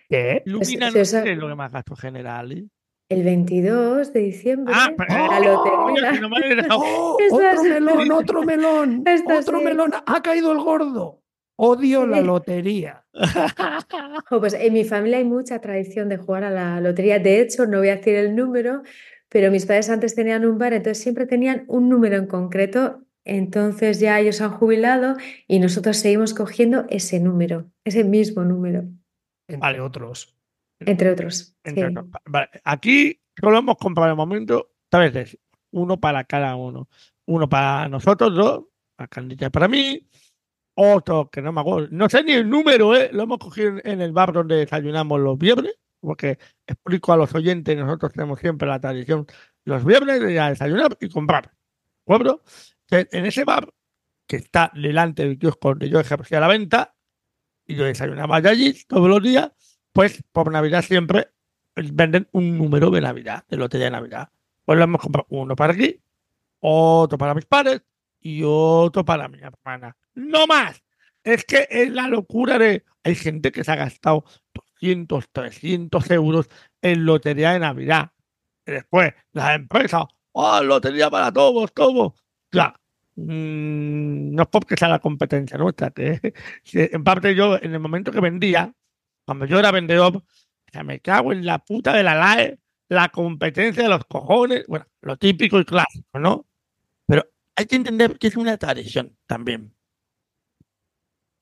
¿Qué? 0.09 0.41
ilumina 0.45 0.91
sí, 0.91 0.99
o 0.99 1.05
sea- 1.05 1.23
qué 1.23 1.33
es 1.33 1.37
lo 1.37 1.47
que 1.47 1.55
más 1.55 1.71
gasto 1.71 1.95
genera, 1.95 2.39
Ali. 2.39 2.69
El 3.09 3.23
22 3.23 4.13
de 4.13 4.19
diciembre, 4.19 4.73
Ah, 4.77 4.91
pero- 4.95 5.13
la 5.13 5.39
lotería. 5.39 6.11
No 6.21 6.29
¡Oh! 6.77 7.17
Esta 7.19 7.35
otro 7.59 7.63
melón, 7.63 8.11
otro 8.11 8.43
melón, 8.43 9.03
Esta 9.07 9.39
otro 9.39 9.57
sí. 9.59 9.65
melón. 9.65 9.91
Ha 10.05 10.21
caído 10.21 10.51
el 10.51 10.59
gordo. 10.59 11.21
Odio 11.61 12.05
la 12.07 12.21
lotería. 12.21 13.03
Jo, 14.29 14.39
pues 14.39 14.53
en 14.53 14.71
mi 14.73 14.85
familia 14.85 15.17
hay 15.17 15.25
mucha 15.25 15.59
tradición 15.59 16.07
de 16.07 16.15
jugar 16.17 16.45
a 16.45 16.49
la 16.51 16.79
lotería. 16.79 17.19
De 17.19 17.41
hecho, 17.41 17.65
no 17.65 17.79
voy 17.79 17.89
a 17.89 17.97
decir 17.97 18.15
el 18.15 18.33
número, 18.35 18.81
pero 19.29 19.51
mis 19.51 19.65
padres 19.65 19.89
antes 19.89 20.15
tenían 20.15 20.45
un 20.45 20.57
bar, 20.57 20.73
entonces 20.73 21.01
siempre 21.01 21.25
tenían 21.25 21.63
un 21.67 21.87
número 21.89 22.17
en 22.17 22.27
concreto. 22.27 23.03
Entonces 23.25 23.99
ya 23.99 24.19
ellos 24.19 24.41
han 24.41 24.51
jubilado 24.51 25.15
y 25.47 25.59
nosotros 25.59 25.97
seguimos 25.97 26.33
cogiendo 26.33 26.85
ese 26.89 27.19
número, 27.19 27.69
ese 27.83 28.03
mismo 28.03 28.43
número, 28.43 28.85
Entre 29.47 29.59
Vale. 29.59 29.81
otros. 29.81 30.35
entre 30.79 31.11
otros. 31.11 31.53
Entre 31.63 31.85
Sí. 31.87 31.91
otros. 31.91 32.05
Vale, 32.25 32.49
Aquí 32.63 33.19
solo 33.39 33.57
hemos 33.59 33.77
comprado 33.77 34.09
de 34.09 34.15
momento 34.15 34.71
tres 34.89 35.13
veces. 35.13 35.39
Uno 35.71 35.99
para 35.99 36.23
cada 36.23 36.55
uno. 36.55 36.87
Uno 37.27 37.47
para 37.49 37.87
nosotros 37.89 38.33
dos, 38.33 38.63
la 38.97 39.07
candilla 39.07 39.49
para 39.49 39.67
mí. 39.67 40.07
Otro 40.75 41.29
que 41.29 41.41
no 41.41 41.51
me 41.51 41.59
acuerdo. 41.61 41.89
No 41.91 42.07
sé 42.09 42.23
ni 42.23 42.31
el 42.31 42.49
número, 42.49 42.95
¿eh? 42.95 43.09
Lo 43.11 43.23
hemos 43.23 43.37
cogido 43.39 43.67
en- 43.69 43.81
en 43.83 44.01
el 44.01 44.11
bar 44.13 44.31
donde 44.31 44.55
desayunamos 44.55 45.19
los 45.19 45.37
viernes. 45.37 45.75
Porque 45.99 46.39
explico 46.65 47.13
a 47.13 47.17
los 47.17 47.33
oyentes, 47.35 47.77
nosotros 47.77 48.13
tenemos 48.13 48.39
siempre 48.39 48.67
la 48.67 48.79
tradición 48.79 49.27
los 49.65 49.83
viernes 49.85 50.19
de 50.21 50.33
ir 50.33 50.39
a 50.39 50.49
desayunar 50.49 50.97
y 50.99 51.09
comprar. 51.09 51.51
¿De? 52.05 52.39
Que 52.87 53.07
En 53.11 53.25
ese 53.25 53.43
bar, 53.43 53.71
que 54.25 54.37
está 54.37 54.71
delante 54.73 55.23
del 55.23 55.37
kiosco 55.37 55.69
donde 55.69 55.89
yo 55.89 55.99
ejercía 55.99 56.39
la 56.39 56.47
venta, 56.47 56.95
y 57.69 57.75
yo 57.75 57.85
desayunaba 57.85 58.39
ya 58.39 58.49
allí 58.49 58.73
todos 58.87 59.07
los 59.07 59.21
días, 59.21 59.51
pues 59.93 60.23
por 60.31 60.51
Navidad 60.51 60.81
siempre 60.81 61.29
venden 61.75 62.27
un 62.31 62.57
número 62.57 62.89
de 62.89 62.99
Navidad, 62.99 63.45
de 63.47 63.57
lotería 63.57 63.85
de 63.85 63.91
Navidad. 63.91 64.29
Pues 64.65 64.77
lo 64.77 64.83
hemos 64.83 65.01
comprado 65.01 65.27
uno 65.29 65.55
para 65.55 65.73
aquí, 65.73 66.01
otro 66.59 67.17
para 67.17 67.35
mis 67.35 67.45
padres 67.45 67.83
y 68.19 68.41
otro 68.43 69.05
para 69.05 69.27
mi 69.27 69.39
hermana. 69.39 69.95
¡No 70.15 70.47
más! 70.47 70.83
Es 71.23 71.45
que 71.45 71.67
es 71.69 71.91
la 71.91 72.07
locura 72.07 72.57
de... 72.57 72.83
Hay 73.03 73.15
gente 73.15 73.51
que 73.51 73.63
se 73.63 73.71
ha 73.71 73.75
gastado 73.75 74.25
200, 74.79 75.29
300 75.31 76.11
euros 76.11 76.49
en 76.81 77.05
lotería 77.05 77.51
de 77.53 77.59
Navidad. 77.59 78.11
Y 78.65 78.71
después, 78.71 79.13
las 79.33 79.55
empresas, 79.55 80.03
¡oh, 80.31 80.63
lotería 80.63 81.09
para 81.09 81.31
todos, 81.31 81.73
todos! 81.73 82.13
Ya, 82.51 82.73
mm, 83.15 84.35
no 84.35 84.43
es 84.43 84.49
porque 84.49 84.75
sea 84.77 84.89
la 84.89 84.99
competencia 84.99 85.57
nuestra, 85.57 85.91
que, 85.91 86.33
que 86.63 86.89
en 86.93 87.03
parte 87.03 87.35
yo, 87.35 87.57
en 87.61 87.73
el 87.73 87.79
momento 87.79 88.11
que 88.11 88.21
vendía, 88.21 88.73
cuando 89.25 89.45
yo 89.45 89.59
era 89.59 89.71
vendedor, 89.71 90.23
sea, 90.71 90.83
me 90.83 90.99
cago 90.99 91.31
en 91.31 91.45
la 91.45 91.59
puta 91.59 91.93
de 91.93 92.03
la 92.03 92.15
LAE, 92.15 92.59
la 92.89 93.09
competencia 93.09 93.83
de 93.83 93.89
los 93.89 94.05
cojones, 94.05 94.65
bueno, 94.67 94.85
lo 95.01 95.17
típico 95.17 95.59
y 95.59 95.65
clásico, 95.65 96.19
¿no? 96.19 96.47
Pero 97.05 97.25
hay 97.55 97.65
que 97.65 97.75
entender 97.75 98.17
que 98.17 98.27
es 98.27 98.37
una 98.37 98.57
tradición 98.57 99.17
también. 99.27 99.75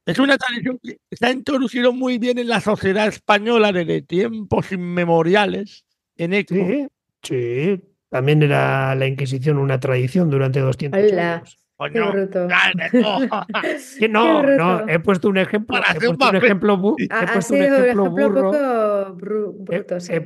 Es 0.07 0.19
una 0.19 0.37
tradición 0.37 0.79
que 0.81 0.97
se 1.11 1.25
ha 1.25 1.31
introducido 1.31 1.91
muy 1.93 2.17
bien 2.17 2.39
en 2.39 2.47
la 2.47 2.61
sociedad 2.61 3.07
española 3.07 3.71
desde 3.71 4.01
tiempos 4.01 4.71
inmemoriales. 4.71 5.85
En 6.15 6.33
ECO. 6.33 6.55
Sí, 6.55 6.87
sí. 7.23 7.81
También 8.09 8.41
era 8.41 8.95
la 8.95 9.05
Inquisición 9.05 9.57
una 9.57 9.79
tradición 9.79 10.29
durante 10.29 10.59
200 10.61 10.99
Hola. 11.11 11.33
años. 11.35 11.57
Qué 11.57 11.63
Coño, 11.99 12.11
bruto. 12.11 12.47
no. 12.47 12.55
Que 13.99 14.09
no, 14.09 14.41
Qué 14.41 14.55
no, 14.57 14.77
bruto. 14.77 14.85
he 14.89 14.99
puesto 14.99 15.29
un 15.29 15.37
ejemplo, 15.37 15.79
Para 15.79 15.91
he 15.91 15.99
puesto 15.99 16.29
un 16.29 16.35
ejemplo, 16.37 16.95
he 16.97 17.27
puesto 17.33 17.53
un 17.53 17.61
ejemplo 17.61 18.09
burro. 18.09 18.53
He, 18.55 19.11
bruto, 19.11 19.99
sí. 19.99 20.13
he 20.13 20.21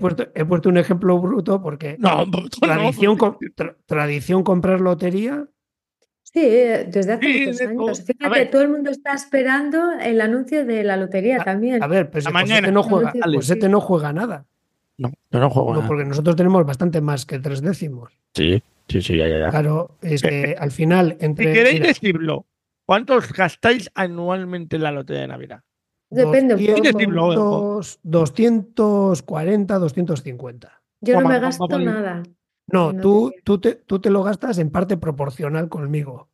puesto, 0.45 0.69
un 0.69 0.77
ejemplo 0.77 1.19
bruto 1.19 1.61
porque 1.61 1.97
No, 1.99 2.25
no, 2.25 2.47
tradición, 2.61 3.13
no. 3.13 3.17
com- 3.17 3.37
tra- 3.57 3.75
tradición 3.85 4.43
comprar 4.43 4.79
lotería. 4.79 5.45
Sí, 6.33 6.39
eh, 6.43 6.87
desde 6.89 7.13
hace 7.13 7.25
Sí, 7.25 7.39
muchos 7.39 7.57
de 7.57 7.65
años. 7.65 7.77
todo. 7.77 8.05
Fíjate, 8.05 8.39
ver. 8.39 8.49
todo 8.51 8.61
el 8.61 8.69
mundo 8.69 8.89
está 8.91 9.13
esperando 9.13 9.91
el 10.01 10.21
anuncio 10.21 10.65
de 10.65 10.83
la 10.83 10.95
lotería 10.97 11.39
también. 11.43 11.83
A 11.83 11.87
ver, 11.87 12.09
pues 12.09 12.23
La 12.23 12.31
Josete 12.31 12.49
mañana. 12.53 12.71
no 12.71 12.83
juega, 12.83 13.13
Ale. 13.21 13.37
Josete 13.37 13.67
no 13.69 13.81
juega 13.81 14.13
nada. 14.13 14.45
No, 14.97 15.11
yo 15.31 15.39
no 15.39 15.49
juego 15.49 15.69
No, 15.71 15.75
nada. 15.77 15.87
porque 15.87 16.05
nosotros 16.05 16.35
tenemos 16.35 16.65
bastante 16.65 17.01
más 17.01 17.25
que 17.25 17.39
tres 17.39 17.61
décimos. 17.61 18.13
Sí, 18.33 18.61
sí, 18.87 19.01
sí, 19.01 19.17
ya, 19.17 19.27
ya, 19.27 19.39
ya. 19.39 19.49
Claro, 19.49 19.97
es 20.01 20.21
que 20.21 20.55
al 20.57 20.71
final 20.71 21.17
Si 21.19 21.25
entre 21.25 21.51
queréis 21.53 21.73
mira, 21.79 21.87
decirlo, 21.87 22.45
¿cuántos 22.85 23.33
gastáis 23.33 23.89
anualmente 23.95 24.77
en 24.77 24.83
la 24.83 24.91
lotería 24.91 25.23
de 25.23 25.27
Navidad? 25.27 25.61
Depende 26.09 26.53
un 26.55 26.59
200, 26.59 26.91
poco. 26.91 26.97
Decirlo, 26.97 27.81
240, 28.03 29.79
250. 29.79 30.81
Yo 31.01 31.19
no 31.19 31.27
me 31.27 31.39
gasto 31.39 31.67
nada. 31.79 32.23
No, 32.71 32.91
tú, 33.01 33.23
lotería. 33.25 33.41
tú, 33.43 33.59
te, 33.59 33.75
tú 33.75 33.99
te 33.99 34.09
lo 34.09 34.23
gastas 34.23 34.57
en 34.57 34.69
parte 34.69 34.97
proporcional 34.97 35.69
conmigo. 35.69 36.29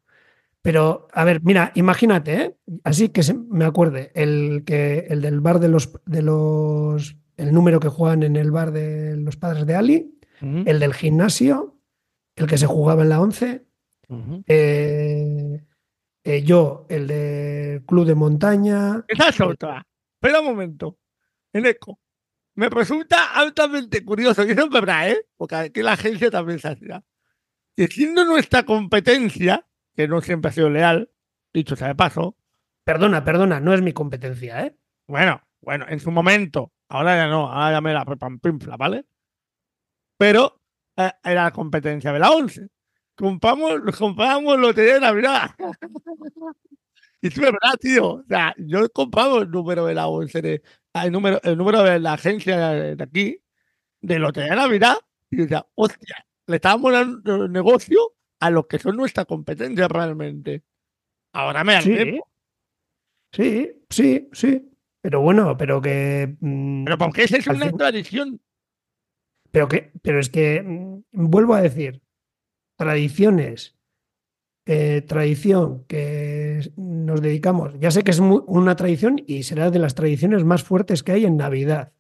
Pero, 0.62 1.08
a 1.14 1.24
ver, 1.24 1.42
mira, 1.44 1.72
imagínate, 1.76 2.34
¿eh? 2.42 2.58
así 2.84 3.10
que 3.10 3.24
se- 3.24 3.34
me 3.36 3.64
acuerde, 3.66 4.12
el, 4.16 4.64
que, 4.66 5.06
el 5.10 5.22
del 5.22 5.40
bar 5.40 5.60
de 5.60 5.70
los, 5.70 5.92
de 6.06 6.22
los. 6.22 7.16
El 7.38 7.54
número 7.54 7.80
que 7.80 7.88
juegan 7.90 8.24
en 8.24 8.36
el 8.36 8.52
bar 8.52 8.72
de 8.72 9.16
los 9.18 9.38
padres 9.38 9.66
de 9.66 9.76
Ali, 9.76 10.20
el 10.42 10.80
del 10.80 10.94
gimnasio, 10.94 11.78
el 12.36 12.48
que 12.48 12.58
se 12.58 12.66
jugaba 12.68 13.04
en 13.04 13.10
la 13.10 13.22
11, 13.22 13.66
ujú. 14.10 14.44
eh, 14.48 15.64
eh, 16.24 16.44
yo, 16.44 16.86
el 16.90 17.08
del 17.08 17.86
club 17.86 18.06
de 18.06 18.16
montaña. 18.16 19.06
Esa 19.08 19.30
es 19.30 19.40
otra. 19.42 19.86
Espera 20.22 20.42
un 20.42 20.48
momento. 20.48 20.98
En 21.54 21.66
eco. 21.66 22.00
Me 22.58 22.70
resulta 22.70 23.34
altamente 23.36 24.04
curioso, 24.04 24.44
y 24.44 24.52
eso 24.52 24.64
es 24.64 24.70
verdad, 24.70 25.12
¿eh? 25.12 25.28
Porque 25.38 25.56
aquí 25.56 25.84
la 25.84 25.94
agencia 25.94 26.32
también 26.32 26.58
se 26.58 26.70
hacía. 26.70 27.04
Que 27.76 27.88
siendo 27.88 28.26
nuestra 28.26 28.64
competencia, 28.64 29.68
que 29.96 30.08
no 30.08 30.22
siempre 30.22 30.50
ha 30.50 30.52
sido 30.52 30.70
leal, 30.70 31.12
dicho 31.54 31.76
sea 31.76 31.90
de 31.90 31.96
paso, 31.96 32.36
Perdona, 32.88 33.22
perdona, 33.26 33.60
no 33.60 33.74
es 33.74 33.82
mi 33.82 33.92
competencia, 33.92 34.66
¿eh? 34.66 34.74
bueno, 35.08 35.42
bueno, 35.60 35.86
en 35.90 36.00
su 36.00 36.10
momento, 36.10 36.72
ahora 36.88 37.18
ya 37.18 37.28
no, 37.28 37.52
ahora 37.52 37.74
ya 37.74 37.82
me 37.82 37.94
la 37.94 38.06
pinfla, 38.42 38.78
¿vale? 38.78 39.06
Pero 40.18 40.62
eh, 40.96 41.12
era 41.22 41.44
la 41.44 41.52
competencia 41.52 42.14
de 42.14 42.20
la 42.20 42.32
11. 42.32 42.70
Compramos, 43.14 43.82
comprábamos 43.98 44.58
lotería 44.58 44.94
de 44.94 45.00
Navidad. 45.02 45.52
y 47.22 47.28
es 47.28 47.40
verdad, 47.40 47.76
tío. 47.80 48.08
O 48.08 48.24
sea, 48.28 48.54
yo 48.58 48.86
he 48.86 48.90
comprado 48.90 49.42
el 49.42 49.52
número 49.52 49.86
de 49.86 49.96
la 49.96 50.08
11, 50.08 50.42
de- 50.42 50.62
ah, 50.94 51.06
el, 51.06 51.12
número, 51.12 51.40
el 51.44 51.58
número 51.58 51.84
de 51.84 52.00
la 52.00 52.14
agencia 52.14 52.58
de, 52.70 53.04
aquí, 53.04 53.42
de 54.02 54.20
lotería 54.20 54.52
de 54.52 54.56
Navidad, 54.58 54.98
y 55.30 55.38
decía, 55.38 55.66
hostia, 55.76 56.26
le 56.48 56.56
estábamos 56.56 56.94
dando 56.94 57.48
negocio 57.48 58.00
a 58.40 58.50
los 58.50 58.68
que 58.68 58.80
son 58.80 58.96
nuestra 58.96 59.26
competencia 59.26 59.88
realmente. 59.88 60.64
Ahora 61.34 61.64
me 61.64 61.82
Sí, 61.82 62.20
sí, 63.32 63.72
sí, 63.90 64.30
sí. 64.32 64.72
Pero 65.02 65.22
bueno, 65.22 65.56
pero 65.58 65.82
que. 65.82 66.36
mm, 66.40 66.86
Pero 66.86 66.98
porque 66.98 67.24
esa 67.24 67.38
es 67.38 67.48
una 67.48 67.68
fin- 67.68 67.78
tradición. 67.78 68.42
Pero, 69.52 69.68
que, 69.68 69.92
pero 70.02 70.20
es 70.20 70.30
que, 70.30 70.62
mm, 70.62 71.04
vuelvo 71.12 71.54
a 71.54 71.62
decir, 71.62 72.02
tradiciones, 72.78 73.77
eh, 74.68 75.02
tradición 75.08 75.86
que 75.88 76.70
nos 76.76 77.22
dedicamos, 77.22 77.74
ya 77.80 77.90
sé 77.90 78.04
que 78.04 78.12
es 78.12 78.20
una 78.20 78.76
tradición 78.76 79.22
y 79.26 79.44
será 79.44 79.72
de 79.72 79.80
las 79.80 79.96
tradiciones 79.96 80.44
más 80.44 80.62
fuertes 80.64 81.02
que 81.04 81.14
hay 81.14 81.26
en 81.26 81.38
Navidad, 81.38 81.94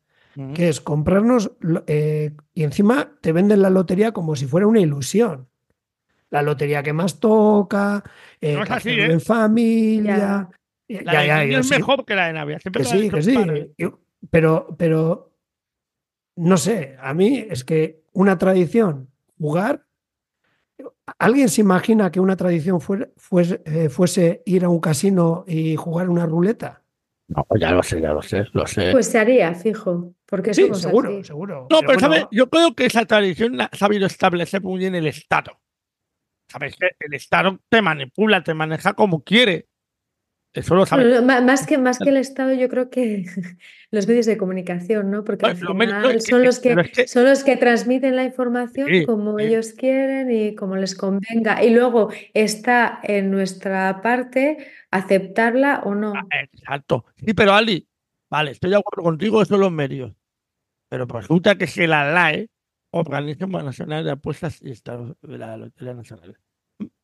que 0.53 0.69
es 0.69 0.81
comprarnos, 0.81 1.51
eh, 1.87 2.35
y 2.53 2.63
encima 2.63 3.13
te 3.21 3.31
venden 3.31 3.61
la 3.63 3.71
lotería 3.71 4.11
como 4.11 4.35
si 4.35 4.45
fuera 4.45 4.67
una 4.67 4.79
ilusión. 4.81 5.47
La 6.29 6.43
lotería 6.43 6.83
que 6.83 6.93
más 6.93 7.19
toca, 7.19 8.03
eh, 8.41 8.53
No 8.53 8.63
es 8.63 8.69
así, 8.69 8.89
¿eh? 8.89 9.05
en 9.13 9.21
familia. 9.21 10.49
Ya, 10.87 11.01
La 11.01 11.21
de 11.21 11.27
ya, 11.27 11.39
niño 11.39 11.51
ya, 11.53 11.59
es 11.61 11.67
sí. 11.69 11.73
mejor 11.75 12.05
que 12.05 12.13
la 12.15 12.27
de 12.27 12.33
Navidad. 12.33 12.59
Siempre 12.61 12.83
Que 12.83 12.89
sí, 12.89 13.09
que 13.09 13.21
sí. 13.23 13.35
Yo- 13.79 13.99
Pero, 14.29 14.75
pero, 14.77 15.33
no 16.35 16.57
sé, 16.57 16.97
a 16.99 17.13
mí 17.15 17.45
es 17.49 17.63
que 17.63 18.03
una 18.13 18.37
tradición, 18.37 19.09
jugar, 19.39 19.86
¿alguien 21.19 21.49
se 21.49 21.61
imagina 21.61 22.11
que 22.11 22.19
una 22.19 22.35
tradición 22.35 22.81
fuera- 22.81 23.09
fuese, 23.17 23.61
eh, 23.65 23.89
fuese 23.89 24.43
ir 24.45 24.65
a 24.65 24.69
un 24.69 24.79
casino 24.79 25.43
y 25.47 25.75
jugar 25.75 26.09
una 26.09 26.25
ruleta? 26.25 26.83
No, 27.29 27.45
ya 27.59 27.71
lo 27.71 27.83
sé, 27.83 27.99
ya 28.01 28.13
lo 28.13 28.21
sé, 28.21 28.45
lo 28.53 28.65
sé. 28.65 28.91
Pues 28.91 29.07
se 29.07 29.19
haría, 29.19 29.53
fijo, 29.53 30.13
porque 30.25 30.53
Sí, 30.53 30.69
seguro, 30.75 31.09
así. 31.09 31.23
seguro. 31.25 31.67
no, 31.69 31.79
pero, 31.81 31.85
bueno, 31.85 31.99
¿sabes? 31.99 32.25
Yo 32.31 32.49
creo 32.49 32.73
que 32.73 32.85
esa 32.85 33.05
tradición 33.05 33.57
la 33.57 33.65
ha 33.65 33.75
sabido 33.75 34.05
establecer 34.05 34.61
muy 34.61 34.79
bien 34.79 34.95
el 34.95 35.07
Estado. 35.07 35.59
¿Sabes? 36.49 36.77
Que 36.77 36.91
el 36.99 37.13
Estado 37.13 37.59
te 37.67 37.81
manipula, 37.81 38.41
te 38.43 38.53
maneja 38.53 38.93
como 38.93 39.23
quiere. 39.23 39.67
Eso 40.57 40.73
lo 40.73 40.85
sabes. 40.87 41.05
Bueno, 41.05 41.21
no, 41.21 41.27
ma- 41.27 41.41
más 41.41 41.67
que, 41.67 41.77
más 41.77 41.99
que 41.99 42.09
el 42.09 42.17
Estado, 42.27 42.51
yo 42.53 42.67
creo 42.67 42.89
que 42.89 43.25
los 43.91 44.07
medios 44.07 44.25
de 44.25 44.37
comunicación, 44.37 45.11
¿no? 45.11 45.23
Porque 45.23 45.45
al 45.45 45.55
Bueno, 45.55 46.01
final 46.01 46.21
son 46.21 46.43
los 46.43 46.59
que, 46.59 46.71
es 46.73 46.91
que- 46.91 47.07
son 47.07 47.25
los 47.25 47.43
que 47.43 47.57
transmiten 47.57 48.15
la 48.15 48.23
información 48.23 48.87
Sí, 48.89 49.05
como 49.05 49.37
sí. 49.37 49.45
ellos 49.45 49.73
quieren 49.73 50.31
y 50.31 50.55
como 50.55 50.75
les 50.75 50.95
convenga. 50.95 51.63
Y 51.63 51.69
luego 51.69 52.09
está 52.33 52.99
en 53.03 53.29
nuestra 53.29 54.01
parte 54.01 54.57
aceptarla 54.89 55.81
o 55.83 55.93
no. 55.93 56.13
Ah, 56.15 56.25
Exacto. 56.51 57.05
Sí, 57.17 57.33
pero 57.35 57.53
Ali, 57.53 57.87
vale, 58.29 58.51
estoy 58.51 58.71
de 58.71 58.77
acuerdo 58.77 59.03
contigo, 59.03 59.41
eso 59.41 59.49
son 59.53 59.61
los 59.61 59.71
medios. 59.71 60.13
Pero 60.89 61.05
resulta 61.05 61.55
que 61.55 61.67
si 61.67 61.85
la 61.85 62.11
LAE, 62.11 62.49
Organismo 62.91 63.61
Nacional 63.61 64.03
de 64.05 64.11
Apuestas 64.11 64.59
y 64.63 64.71
Estado 64.71 65.17
de 65.21 65.37
la 65.37 65.55
Lotería 65.57 65.93
Nacional, 65.93 66.37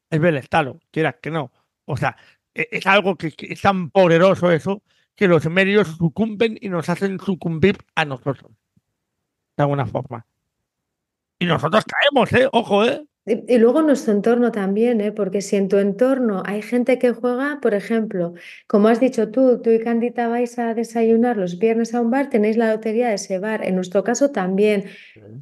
es 0.10 0.22
del 0.22 0.38
Estado, 0.38 0.80
quieras 0.90 1.16
que 1.22 1.30
no. 1.30 1.52
O 1.86 1.98
sea, 1.98 2.16
es 2.54 2.86
algo 2.88 3.16
que, 3.16 3.32
que 3.32 3.54
es 3.54 3.62
tan 3.62 3.90
poderoso 3.90 4.52
eso 4.52 4.82
que 5.16 5.28
los 5.28 5.46
medios 5.50 5.88
sucumben 5.98 6.58
y 6.60 6.70
nos 6.70 6.90
hacen 6.90 7.20
sucumbir 7.20 7.78
a 7.96 8.06
nosotros. 8.06 8.52
De 9.56 9.64
alguna 9.64 9.86
forma. 9.86 10.26
Y 11.40 11.46
nosotros 11.46 11.84
caemos, 11.86 12.32
¿eh? 12.34 12.48
Ojo, 12.52 12.86
¿eh? 12.86 13.04
Y, 13.26 13.54
y 13.54 13.58
luego 13.58 13.82
nuestro 13.82 14.12
entorno 14.14 14.52
también, 14.52 15.00
¿eh? 15.02 15.12
Porque 15.12 15.42
si 15.42 15.56
en 15.56 15.70
tu 15.70 15.78
entorno 15.78 16.42
hay 16.46 16.62
gente 16.62 17.00
que 17.00 17.12
juega, 17.12 17.60
por 17.62 17.74
ejemplo, 17.74 18.34
como 18.68 18.88
has 18.88 19.00
dicho 19.00 19.30
tú, 19.30 19.62
tú 19.62 19.70
y 19.70 19.80
Candita 19.80 20.28
vais 20.28 20.58
a 20.60 20.74
desayunar 20.74 21.38
los 21.38 21.60
viernes 21.60 21.94
a 21.94 22.02
un 22.02 22.12
bar, 22.12 22.30
tenéis 22.30 22.58
la 22.58 22.74
lotería 22.74 23.10
de 23.10 23.16
ese 23.16 23.40
bar. 23.40 23.64
En 23.66 23.76
nuestro 23.76 24.04
caso 24.04 24.32
también. 24.32 24.86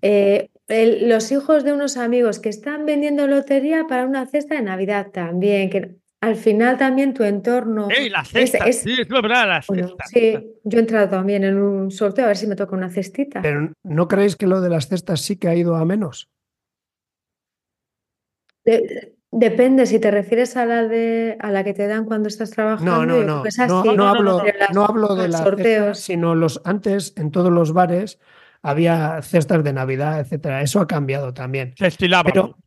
Eh, 0.02 0.50
el- 0.68 1.10
los 1.10 1.32
hijos 1.32 1.64
de 1.64 1.74
unos 1.74 1.98
amigos 1.98 2.40
que 2.40 2.50
están 2.50 2.86
vendiendo 2.86 3.26
lotería 3.28 3.86
para 3.88 4.06
una 4.06 4.26
cesta 4.26 4.56
de 4.56 4.62
Navidad 4.62 5.12
también, 5.12 5.70
que 5.70 5.96
al 6.22 6.36
final 6.36 6.78
también 6.78 7.14
tu 7.14 7.24
entorno. 7.24 7.88
¡Ey, 7.90 8.10
la 8.10 8.22
es- 8.22 8.30
cesta! 8.30 8.66
es- 8.66 8.82
Sí, 8.82 8.96
es 9.00 9.08
verdad, 9.08 9.48
la 9.48 9.62
bueno, 9.68 9.88
cesta. 9.88 10.04
sí, 10.06 10.38
yo 10.64 10.78
he 10.78 10.82
entrado 10.82 11.10
también 11.10 11.44
en 11.44 11.58
un 11.58 11.90
sorteo 11.92 12.26
a 12.26 12.28
ver 12.30 12.38
si 12.38 12.48
me 12.48 12.56
toca 12.56 12.76
una 12.76 12.90
cestita. 12.90 13.42
Pero 13.42 13.72
¿no 13.84 14.08
creéis 14.08 14.36
que 14.36 14.46
lo 14.48 14.62
de 14.62 14.70
las 14.70 14.88
cestas 14.88 15.22
sí 15.22 15.38
que 15.38 15.48
ha 15.48 15.56
ido 15.56 15.76
a 15.76 15.84
menos? 15.86 16.30
De- 18.64 19.16
depende, 19.32 19.86
si 19.86 20.00
te 20.00 20.12
refieres 20.12 20.56
a 20.58 20.66
la 20.66 20.88
de 20.88 21.38
a 21.40 21.52
la 21.52 21.64
que 21.64 21.74
te 21.74 21.88
dan 21.88 22.06
cuando 22.06 22.28
estás 22.28 22.52
trabajando, 22.52 22.92
No, 22.92 23.06
no, 23.06 23.24
no. 23.24 23.44
No, 23.96 24.08
hablo, 24.08 24.40
de 24.40 24.54
las- 24.60 24.72
no 24.76 24.86
hablo 24.86 25.16
de 25.16 25.24
los 25.24 25.32
las 25.32 25.42
sorteos. 25.42 25.98
cestas, 25.98 26.00
sino 26.00 26.36
los 26.36 26.62
antes 26.66 27.14
en 27.18 27.32
todos 27.32 27.52
los 27.52 27.74
bares 27.74 28.20
había 28.62 29.20
cestas 29.24 29.64
de 29.64 29.74
Navidad, 29.74 30.20
etcétera. 30.20 30.62
Eso 30.62 30.80
ha 30.80 30.88
cambiado 30.88 31.34
también. 31.34 31.74
Se 31.78 31.88
estilaba. 31.88 32.30
Pero-. 32.32 32.58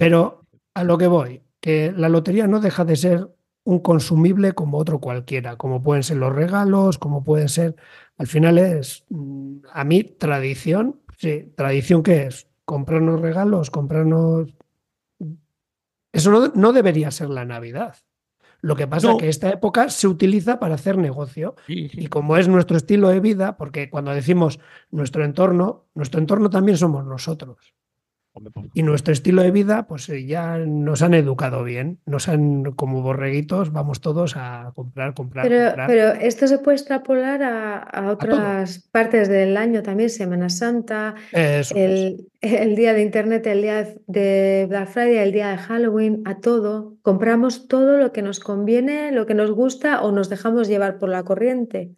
Pero 0.00 0.42
a 0.74 0.82
lo 0.82 0.98
que 0.98 1.06
voy, 1.06 1.42
que 1.60 1.92
la 1.96 2.08
lotería 2.08 2.46
no 2.46 2.60
deja 2.60 2.84
de 2.84 2.96
ser 2.96 3.28
un 3.64 3.78
consumible 3.80 4.52
como 4.52 4.78
otro 4.78 5.00
cualquiera, 5.00 5.56
como 5.56 5.82
pueden 5.82 6.02
ser 6.02 6.16
los 6.16 6.34
regalos, 6.34 6.98
como 6.98 7.22
pueden 7.22 7.48
ser, 7.48 7.76
al 8.16 8.26
final 8.26 8.58
es, 8.58 9.04
mm, 9.10 9.58
a 9.72 9.84
mí, 9.84 10.02
tradición, 10.04 11.00
sí, 11.18 11.52
tradición 11.56 12.02
que 12.02 12.24
es 12.26 12.48
comprarnos 12.64 13.20
regalos, 13.20 13.70
comprarnos 13.70 14.54
Eso 16.12 16.30
no, 16.32 16.48
no 16.54 16.72
debería 16.72 17.10
ser 17.12 17.30
la 17.30 17.44
Navidad. 17.44 17.94
Lo 18.62 18.74
que 18.76 18.86
pasa 18.88 19.06
No. 19.06 19.12
es 19.14 19.18
que 19.20 19.28
esta 19.28 19.48
época 19.50 19.88
se 19.90 20.08
utiliza 20.08 20.58
para 20.58 20.74
hacer 20.74 20.98
negocio. 20.98 21.54
Sí, 21.66 21.88
sí. 21.88 22.00
Y 22.02 22.06
como 22.08 22.36
es 22.36 22.48
nuestro 22.48 22.76
estilo 22.76 23.08
de 23.08 23.20
vida, 23.20 23.56
porque 23.56 23.88
cuando 23.88 24.12
decimos 24.12 24.58
nuestro 24.90 25.24
entorno, 25.24 25.86
nuestro 25.94 26.20
entorno 26.20 26.50
también 26.50 26.76
somos 26.76 27.04
nosotros. 27.06 27.72
Pues, 28.32 28.66
Y 28.74 28.82
nuestro 28.84 29.12
estilo 29.12 29.42
de 29.42 29.50
vida, 29.50 29.86
pues 29.88 30.08
eh, 30.08 30.24
ya 30.24 30.58
nos 30.58 31.02
han 31.02 31.14
educado 31.14 31.64
bien. 31.64 31.98
Nos 32.06 32.28
han, 32.28 32.62
como 32.72 33.02
borreguitos, 33.02 33.72
vamos 33.72 34.00
todos 34.00 34.36
a 34.36 34.72
comprar, 34.74 35.14
comprar, 35.14 35.48
Pero, 35.48 35.66
comprar. 35.66 35.86
pero 35.88 36.12
esto 36.12 36.46
se 36.46 36.58
puede 36.58 36.76
extrapolar 36.76 37.42
a, 37.42 37.78
a 37.78 38.10
otras 38.12 38.88
partes 38.92 39.28
del 39.28 39.56
año 39.56 39.82
también, 39.82 40.10
Semana 40.10 40.48
Santa, 40.48 41.16
Eso 41.32 41.74
el, 41.76 42.28
el 42.40 42.76
día 42.76 42.94
de 42.94 43.02
Internet, 43.02 43.46
el 43.46 43.62
día 43.62 43.88
de 44.06 44.66
Black 44.68 44.88
Friday, 44.88 45.18
el 45.18 45.32
día 45.32 45.50
de 45.50 45.58
Halloween, 45.58 46.22
a 46.24 46.38
todo. 46.38 46.94
Compramos 47.02 47.66
todo 47.66 47.96
lo 47.96 48.12
que 48.12 48.22
nos 48.22 48.38
conviene, 48.38 49.10
lo 49.10 49.26
que 49.26 49.34
nos 49.34 49.50
gusta 49.50 50.02
o 50.02 50.12
nos 50.12 50.28
dejamos 50.28 50.68
llevar 50.68 50.98
por 50.98 51.08
la 51.08 51.24
corriente. 51.24 51.90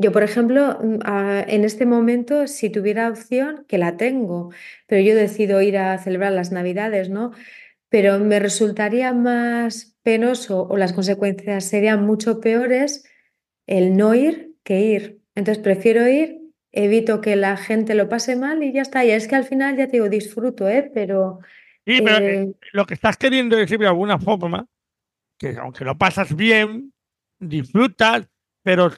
Yo, 0.00 0.12
por 0.12 0.22
ejemplo, 0.22 0.78
mm, 0.80 1.00
en 1.46 1.64
este 1.64 1.84
momento, 1.84 2.46
si 2.46 2.70
tuviera 2.70 3.10
opción, 3.10 3.66
que 3.68 3.76
la 3.76 3.98
tengo, 3.98 4.50
pero 4.86 5.02
yo 5.02 5.14
decido 5.14 5.60
ir 5.60 5.76
a 5.76 5.98
celebrar 5.98 6.32
las 6.32 6.52
Navidades, 6.52 7.10
¿no? 7.10 7.32
Pero 7.90 8.18
me 8.18 8.38
resultaría 8.38 9.12
más 9.12 9.98
penoso 10.02 10.66
o 10.66 10.78
las 10.78 10.94
consecuencias 10.94 11.66
serían 11.66 12.06
mucho 12.06 12.40
peores 12.40 13.04
el 13.66 13.94
no 13.96 14.14
ir 14.14 14.54
que 14.64 14.80
ir. 14.80 15.20
Entonces 15.34 15.62
prefiero 15.62 16.08
ir, 16.08 16.40
evito 16.72 17.20
que 17.20 17.36
la 17.36 17.58
gente 17.58 17.94
lo 17.94 18.08
pase 18.08 18.36
mal 18.36 18.62
y 18.62 18.72
ya 18.72 18.80
está. 18.80 19.04
Y 19.04 19.10
es 19.10 19.28
que 19.28 19.36
al 19.36 19.44
final 19.44 19.76
ya 19.76 19.86
te 19.86 19.92
digo, 19.92 20.08
disfruto, 20.08 20.66
¿eh? 20.66 20.90
Pero 20.94 21.40
Sí, 21.86 22.00
pero 22.02 22.18
eh, 22.24 22.42
eh, 22.42 22.54
lo 22.72 22.86
que 22.86 22.94
estás 22.94 23.18
queriendo 23.18 23.56
decir 23.56 23.78
de 23.78 23.86
alguna 23.86 24.18
forma, 24.18 24.66
que 25.38 25.56
aunque 25.58 25.84
lo 25.84 25.98
pasas 25.98 26.34
bien, 26.34 26.94
disfrutas, 27.38 28.28
pero 28.62 28.92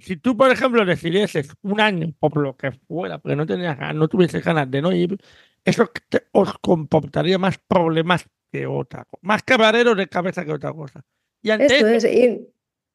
si, 0.00 0.06
si 0.06 0.16
tú, 0.16 0.36
por 0.36 0.50
ejemplo, 0.50 0.84
decidieses 0.84 1.52
un 1.62 1.80
año, 1.80 2.12
por 2.18 2.36
lo 2.36 2.56
que 2.56 2.72
fuera, 2.72 3.18
porque 3.18 3.36
no 3.36 3.46
tenías 3.46 3.78
ganas, 3.78 3.94
no 3.96 4.08
tuvieses 4.08 4.44
ganas 4.44 4.70
de 4.70 4.82
no 4.82 4.92
ir, 4.92 5.16
eso 5.64 5.90
te- 6.08 6.26
os 6.32 6.52
comportaría 6.58 7.38
más 7.38 7.58
problemas 7.58 8.26
que 8.50 8.66
otra 8.66 9.04
cosa, 9.04 9.20
más 9.22 9.42
quebraderos 9.42 9.96
de 9.96 10.08
cabeza 10.08 10.44
que 10.44 10.52
otra 10.52 10.72
cosa. 10.72 11.04
Y 11.42 11.50
ante 11.50 11.66
esto 11.66 11.86
eso, 11.88 12.06
es 12.06 12.14
ir. 12.14 12.48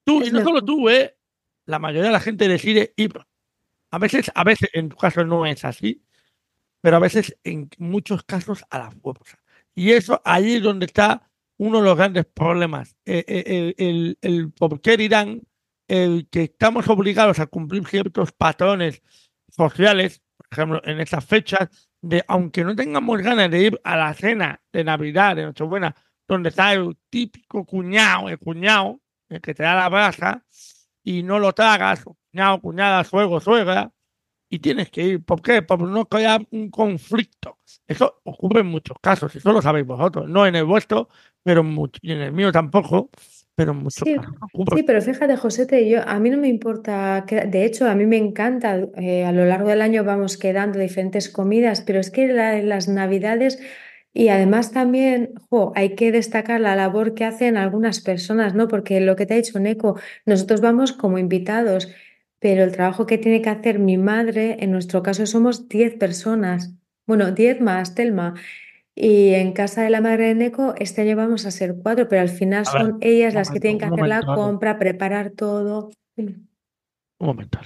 tú, 0.05 0.21
es 0.21 0.27
y 0.29 0.31
no 0.31 0.39
solo 0.39 0.53
mejor. 0.61 0.65
tú, 0.65 0.89
¿eh? 0.89 1.17
la 1.65 1.79
mayoría 1.79 2.07
de 2.07 2.13
la 2.13 2.19
gente 2.19 2.47
decide 2.47 2.93
ir. 2.95 3.13
A 3.91 3.99
veces, 3.99 4.31
a 4.35 4.43
veces, 4.43 4.69
en 4.73 4.89
tu 4.89 4.95
caso 4.97 5.23
no 5.25 5.45
es 5.45 5.63
así, 5.65 6.03
pero 6.81 6.97
a 6.97 6.99
veces, 6.99 7.37
en 7.43 7.69
muchos 7.77 8.23
casos, 8.23 8.63
a 8.69 8.77
la 8.79 8.91
fuerza. 8.91 9.39
Y 9.75 9.91
eso 9.91 10.21
ahí 10.25 10.55
es 10.55 10.63
donde 10.63 10.85
está 10.85 11.29
uno 11.57 11.79
de 11.79 11.85
los 11.85 11.97
grandes 11.97 12.25
problemas. 12.25 12.95
Eh, 13.05 13.23
eh, 13.27 13.73
el, 13.77 13.87
el- 13.87 14.17
el 14.21 14.51
por 14.51 14.79
qué 14.81 14.95
dirán 14.97 15.41
el 15.87 16.27
que 16.29 16.43
estamos 16.43 16.87
obligados 16.89 17.39
a 17.39 17.47
cumplir 17.47 17.85
ciertos 17.87 18.31
patrones 18.31 19.01
sociales, 19.49 20.21
por 20.37 20.47
ejemplo, 20.51 20.81
en 20.83 20.99
esas 20.99 21.25
fechas, 21.25 21.69
de 22.01 22.23
aunque 22.27 22.63
no 22.63 22.75
tengamos 22.75 23.19
ganas 23.21 23.49
de 23.49 23.59
ir 23.63 23.81
a 23.83 23.97
la 23.97 24.13
cena 24.13 24.61
de 24.71 24.83
Navidad, 24.83 25.35
de 25.35 25.43
Nochebuena, 25.43 25.95
donde 26.27 26.49
está 26.49 26.73
el 26.73 26.97
típico 27.09 27.65
cuñado, 27.65 28.29
el 28.29 28.37
cuñado, 28.37 28.99
el 29.29 29.41
que 29.41 29.53
te 29.53 29.63
da 29.63 29.75
la 29.75 29.89
brasa, 29.89 30.45
y 31.03 31.23
no 31.23 31.39
lo 31.39 31.53
tragas, 31.53 32.03
cuñado, 32.03 32.61
cuñada, 32.61 33.03
suegro, 33.03 33.39
suegra, 33.39 33.91
y 34.49 34.59
tienes 34.59 34.89
que 34.89 35.03
ir. 35.03 35.25
¿Por 35.25 35.41
qué? 35.41 35.61
Por 35.61 35.81
no 35.81 36.05
crear 36.05 36.45
un 36.51 36.69
conflicto. 36.69 37.59
Eso 37.85 38.21
ocurre 38.23 38.61
en 38.61 38.67
muchos 38.67 38.97
casos, 39.01 39.35
eso 39.35 39.51
lo 39.51 39.61
sabéis 39.61 39.85
vosotros, 39.85 40.29
no 40.29 40.45
en 40.45 40.55
el 40.55 40.65
vuestro, 40.65 41.09
pero 41.43 41.61
en 41.61 42.21
el 42.21 42.33
mío 42.33 42.51
tampoco, 42.51 43.09
pero 43.57 43.71
en 43.71 43.79
muchos 43.79 44.07
Sí. 44.07 44.15
Sí, 44.75 44.83
pero 44.83 45.01
fíjate, 45.01 45.35
Josete, 45.37 45.89
yo, 45.89 46.07
a 46.07 46.19
mí 46.19 46.29
no 46.29 46.37
me 46.37 46.47
importa, 46.47 47.25
que- 47.27 47.45
de 47.45 47.65
hecho, 47.65 47.87
a 47.89 47.95
mí 47.95 48.05
me 48.05 48.17
encanta, 48.17 48.79
eh, 48.97 49.25
a 49.25 49.31
lo 49.31 49.45
largo 49.45 49.69
del 49.69 49.81
año 49.81 50.03
vamos 50.03 50.37
quedando 50.37 50.77
diferentes 50.79 51.29
comidas, 51.29 51.81
pero 51.81 51.99
es 51.99 52.11
que 52.11 52.27
la- 52.27 52.61
las 52.61 52.87
Navidades 52.87 53.59
y 54.13 54.29
además 54.29 54.71
también, 54.71 55.33
jo, 55.49 55.73
hay 55.75 55.95
que 55.95 56.11
destacar 56.11 56.61
la 56.61 56.75
labor 56.75 57.13
que 57.15 57.25
hacen 57.25 57.57
algunas 57.57 57.99
personas, 58.01 58.53
¿no? 58.55 58.67
Porque 58.67 58.99
lo 59.01 59.15
que 59.15 59.25
te 59.25 59.33
ha 59.33 59.37
dicho 59.37 59.59
Neko, 59.59 59.99
nosotros 60.25 60.61
vamos 60.61 60.91
como 60.93 61.17
invitados, 61.17 61.89
pero 62.39 62.63
el 62.63 62.71
trabajo 62.71 63.05
que 63.07 63.17
tiene 63.17 63.41
que 63.41 63.49
hacer 63.49 63.79
mi 63.79 63.97
madre, 63.97 64.57
en 64.59 64.71
nuestro 64.71 65.01
caso 65.03 65.25
somos 65.25 65.67
10 65.69 65.95
personas, 65.95 66.73
bueno, 67.07 67.31
10 67.31 67.61
más 67.61 67.95
Telma. 67.95 68.35
Y 68.99 69.35
en 69.35 69.53
casa 69.53 69.83
de 69.83 69.91
la 69.91 70.01
madre 70.01 70.25
de 70.29 70.33
Neko, 70.35 70.73
este 70.79 71.03
año 71.03 71.15
vamos 71.15 71.45
a 71.45 71.51
ser 71.51 71.75
cuatro, 71.83 72.07
pero 72.07 72.23
al 72.23 72.29
final 72.29 72.65
ver, 72.73 72.81
son 72.81 72.97
ellas 73.01 73.35
las 73.35 73.51
que 73.51 73.59
tienen 73.59 73.77
que 73.77 73.85
hacer 73.85 74.07
la 74.07 74.21
momento, 74.21 74.33
compra, 74.33 74.79
preparar 74.79 75.29
todo. 75.29 75.91
Un 76.17 76.47
momento. 77.19 77.59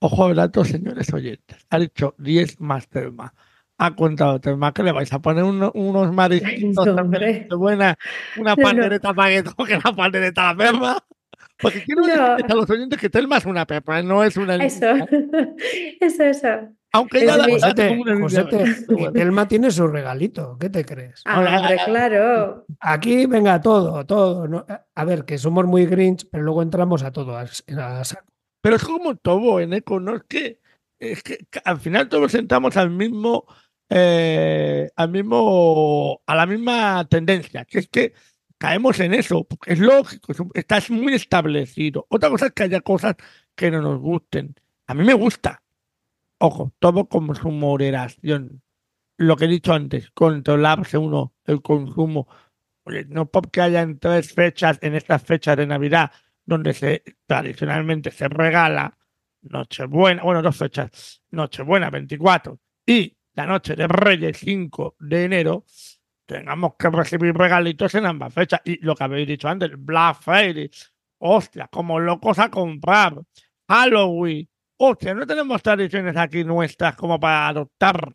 Ojo 0.00 0.24
al 0.24 0.36
dato, 0.36 0.64
señores 0.64 1.12
oyentes. 1.12 1.66
Ha 1.68 1.78
dicho 1.78 2.14
10 2.16 2.60
más 2.60 2.88
Telma. 2.88 3.34
Ha 3.76 3.94
contado 3.94 4.40
Telma 4.40 4.72
que 4.72 4.82
le 4.82 4.92
vais 4.92 5.12
a 5.12 5.18
poner 5.18 5.44
uno- 5.44 5.70
unos 5.74 6.10
marisquitos 6.14 6.86
buena, 7.58 7.98
una 8.38 8.50
No, 8.50 8.56
no. 8.56 8.62
pandereta 8.62 9.12
para 9.12 9.30
que 9.34 9.42
toque 9.42 9.78
la 9.84 9.92
pandereta 9.94 10.48
a 10.48 10.54
la 10.54 10.58
perra. 10.58 10.96
Porque 11.60 11.82
quiero 11.84 12.00
No. 12.02 12.06
decirles 12.08 12.50
a 12.50 12.54
los 12.54 12.70
oyentes 12.70 12.98
que 12.98 13.10
Telma 13.10 13.36
es 13.36 13.44
una 13.44 13.66
perra, 13.66 14.02
no 14.02 14.24
es 14.24 14.38
una 14.38 14.56
Eso, 14.56 14.86
eso, 16.00 16.22
eso. 16.24 16.48
Aunque 16.94 17.24
la 17.24 17.46
mi- 17.46 17.52
Josete. 17.54 18.16
Josete. 18.20 18.64
Telma 19.12 19.48
tiene 19.48 19.70
su 19.70 19.86
regalito. 19.88 20.56
¿Qué 20.58 20.70
te 20.70 20.84
crees? 20.84 21.22
Ah, 21.24 21.40
Hola, 21.40 21.60
hombre, 21.60 21.76
claro. 21.84 22.66
Aquí 22.80 23.26
venga 23.26 23.60
todo, 23.60 24.06
todo. 24.06 24.46
¿no? 24.48 24.64
A 24.94 25.04
ver, 25.04 25.24
que 25.24 25.36
somos 25.38 25.64
muy 25.66 25.86
grinch, 25.86 26.26
pero 26.30 26.44
luego 26.44 26.62
entramos 26.62 27.02
a 27.02 27.10
todo. 27.12 27.36
a- 27.36 27.42
a 27.42 28.04
saco. 28.04 28.24
Pero 28.62 28.76
es 28.76 28.84
como 28.84 29.16
todo 29.16 29.60
en 29.60 29.72
eco, 29.74 29.98
¿no? 30.00 30.16
Es 30.16 30.22
que, 30.28 30.60
es 30.98 31.22
que 31.22 31.38
al 31.64 31.78
final 31.80 32.08
todos 32.08 32.34
entramos 32.34 32.76
al 32.76 32.90
mismo, 32.90 33.44
eh, 33.90 34.88
al 34.96 35.10
mismo, 35.10 36.22
a 36.26 36.34
la 36.34 36.46
misma 36.46 37.06
tendencia, 37.08 37.64
que 37.64 37.80
es 37.80 37.88
que 37.88 38.14
caemos 38.56 39.00
en 39.00 39.14
eso, 39.14 39.44
porque 39.44 39.72
es 39.74 39.78
lógico, 39.80 40.32
estás 40.54 40.90
muy 40.90 41.14
establecido. 41.14 42.06
Otra 42.08 42.30
cosa 42.30 42.46
es 42.46 42.52
que 42.52 42.62
haya 42.62 42.80
cosas 42.80 43.16
que 43.54 43.70
no 43.70 43.82
nos 43.82 44.00
gusten. 44.00 44.54
A 44.86 44.94
mí 44.94 45.04
me 45.04 45.14
gusta. 45.14 45.60
Ojo, 46.46 46.74
todo 46.78 47.08
con 47.08 47.34
su 47.34 47.50
moderación. 47.50 48.62
Lo 49.16 49.34
que 49.34 49.46
he 49.46 49.48
dicho 49.48 49.72
antes, 49.72 50.10
controlarse 50.10 50.98
uno 50.98 51.32
el 51.46 51.62
consumo. 51.62 52.28
Oye, 52.84 53.06
no 53.08 53.30
porque 53.30 53.62
hayan 53.62 53.98
tres 53.98 54.34
fechas 54.34 54.78
en 54.82 54.94
estas 54.94 55.22
fechas 55.22 55.56
de 55.56 55.66
Navidad 55.66 56.12
donde 56.44 56.74
se 56.74 57.02
tradicionalmente 57.24 58.10
se 58.10 58.28
regala 58.28 58.98
Nochebuena, 59.40 60.22
bueno, 60.22 60.42
dos 60.42 60.54
fechas, 60.54 61.22
Nochebuena 61.30 61.88
24 61.88 62.60
y 62.84 63.16
la 63.32 63.46
noche 63.46 63.74
de 63.74 63.88
Reyes 63.88 64.36
5 64.36 64.96
de 65.00 65.24
enero, 65.24 65.64
tengamos 66.26 66.74
que 66.78 66.90
recibir 66.90 67.34
regalitos 67.34 67.94
en 67.94 68.04
ambas 68.04 68.34
fechas. 68.34 68.60
Y 68.66 68.84
lo 68.84 68.94
que 68.94 69.04
habéis 69.04 69.28
dicho 69.28 69.48
antes, 69.48 69.70
Black 69.78 70.20
Friday, 70.20 70.70
hostia, 71.20 71.68
como 71.68 71.98
locos 71.98 72.38
a 72.38 72.50
comprar, 72.50 73.18
Halloween, 73.66 74.46
hostia, 74.78 75.14
no 75.14 75.26
tenemos 75.26 75.62
tradiciones 75.62 76.16
aquí 76.16 76.44
nuestras 76.44 76.96
como 76.96 77.18
para 77.20 77.48
adoptar 77.48 78.14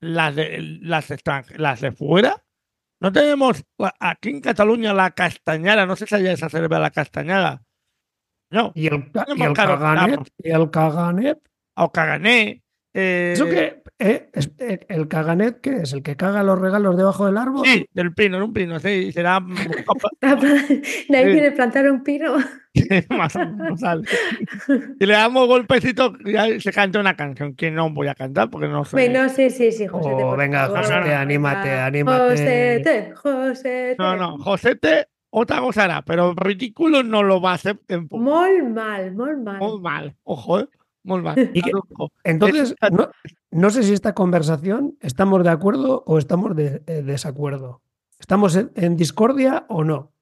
las 0.00 0.34
de, 0.34 0.58
las, 0.82 1.08
las 1.56 1.80
de 1.80 1.92
fuera. 1.92 2.44
No 3.00 3.12
tenemos 3.12 3.64
aquí 4.00 4.30
en 4.30 4.40
Cataluña 4.40 4.92
la 4.92 5.12
castañada, 5.12 5.86
no 5.86 5.94
sé 5.96 6.06
si 6.06 6.14
allá 6.16 6.36
se 6.36 6.48
celebra 6.48 6.78
la 6.80 6.90
castañada. 6.90 7.62
No, 8.50 8.72
Y 8.74 8.86
el, 8.86 9.10
y 9.36 9.52
caganet, 9.52 10.32
y 10.38 10.50
el 10.50 10.70
caganet. 10.70 11.38
o 11.76 11.92
cagané. 11.92 12.62
eh, 12.94 13.32
¿Eso 13.34 13.44
qué? 13.44 13.82
Eh, 13.98 14.30
es- 14.32 14.50
eh, 14.58 14.80
¿El 14.88 15.08
caganet 15.08 15.60
qué 15.60 15.76
es? 15.78 15.92
¿El 15.92 16.02
que 16.02 16.16
caga 16.16 16.42
los 16.42 16.58
regalos 16.58 16.96
debajo 16.96 17.26
del 17.26 17.36
árbol? 17.36 17.66
Sí, 17.66 17.86
del 17.92 18.14
pino, 18.14 18.38
de 18.38 18.44
un 18.44 18.52
pino, 18.52 18.78
sí, 18.78 19.10
será 19.12 19.40
De 21.08 21.16
ahí 21.16 21.24
Sí. 21.26 21.32
viene 21.32 21.50
plantar 21.52 21.90
un 21.90 22.02
pino. 22.02 22.36
más 23.10 23.34
o 23.34 23.38
menos, 23.40 23.80
¿sabes? 23.80 24.08
Y 25.00 25.06
le 25.06 25.12
damos 25.14 25.46
golpecitos 25.48 26.12
y 26.24 26.36
ahí 26.36 26.60
se 26.60 26.70
canta 26.72 27.00
una 27.00 27.16
canción 27.16 27.54
que 27.56 27.70
no 27.70 27.90
voy 27.90 28.06
a 28.08 28.14
cantar 28.14 28.50
porque 28.50 28.68
no 28.68 28.84
soy. 28.84 29.08
Bueno, 29.08 29.28
sí, 29.28 29.50
sí, 29.50 29.72
sí, 29.72 29.86
Josete, 29.86 30.22
Oh, 30.22 30.36
venga. 30.36 30.68
Josete, 30.68 31.14
anímate, 31.14 31.68
Venga. 31.68 31.86
anímate. 31.86 32.30
Josete, 32.30 33.12
Josete. 33.16 33.96
No, 33.98 34.16
no, 34.16 34.38
Josete, 34.38 35.08
otra 35.30 35.58
cosa 35.60 35.84
hará, 35.84 36.02
pero 36.02 36.34
ridículo 36.34 37.02
no 37.02 37.22
lo 37.22 37.40
va 37.40 37.52
a 37.52 37.54
hacer 37.54 37.78
en 37.88 38.06
poco. 38.06 38.22
Muy 38.22 38.62
mal, 38.62 39.12
muy 39.12 39.34
mal. 39.36 39.58
Muy 39.58 39.80
mal, 39.80 40.14
ojo, 40.22 40.60
¿eh? 40.60 40.68
Muy 41.04 41.22
mal. 41.22 41.50
¿Y 41.54 41.62
qué- 41.62 41.70
Ojo. 41.74 42.10
Entonces, 42.24 42.74
Es- 42.80 42.90
no, 42.92 43.10
no 43.50 43.70
sé 43.70 43.82
si 43.82 43.92
esta 43.92 44.14
conversación 44.14 44.96
estamos 45.00 45.42
de 45.44 45.50
acuerdo 45.50 46.02
o 46.06 46.18
estamos 46.18 46.54
de 46.56 46.82
eh, 46.86 47.02
desacuerdo. 47.02 47.82
¿Estamos 48.18 48.56
en, 48.56 48.70
en 48.74 48.96
discordia 48.96 49.64
o 49.68 49.84
no? 49.84 50.12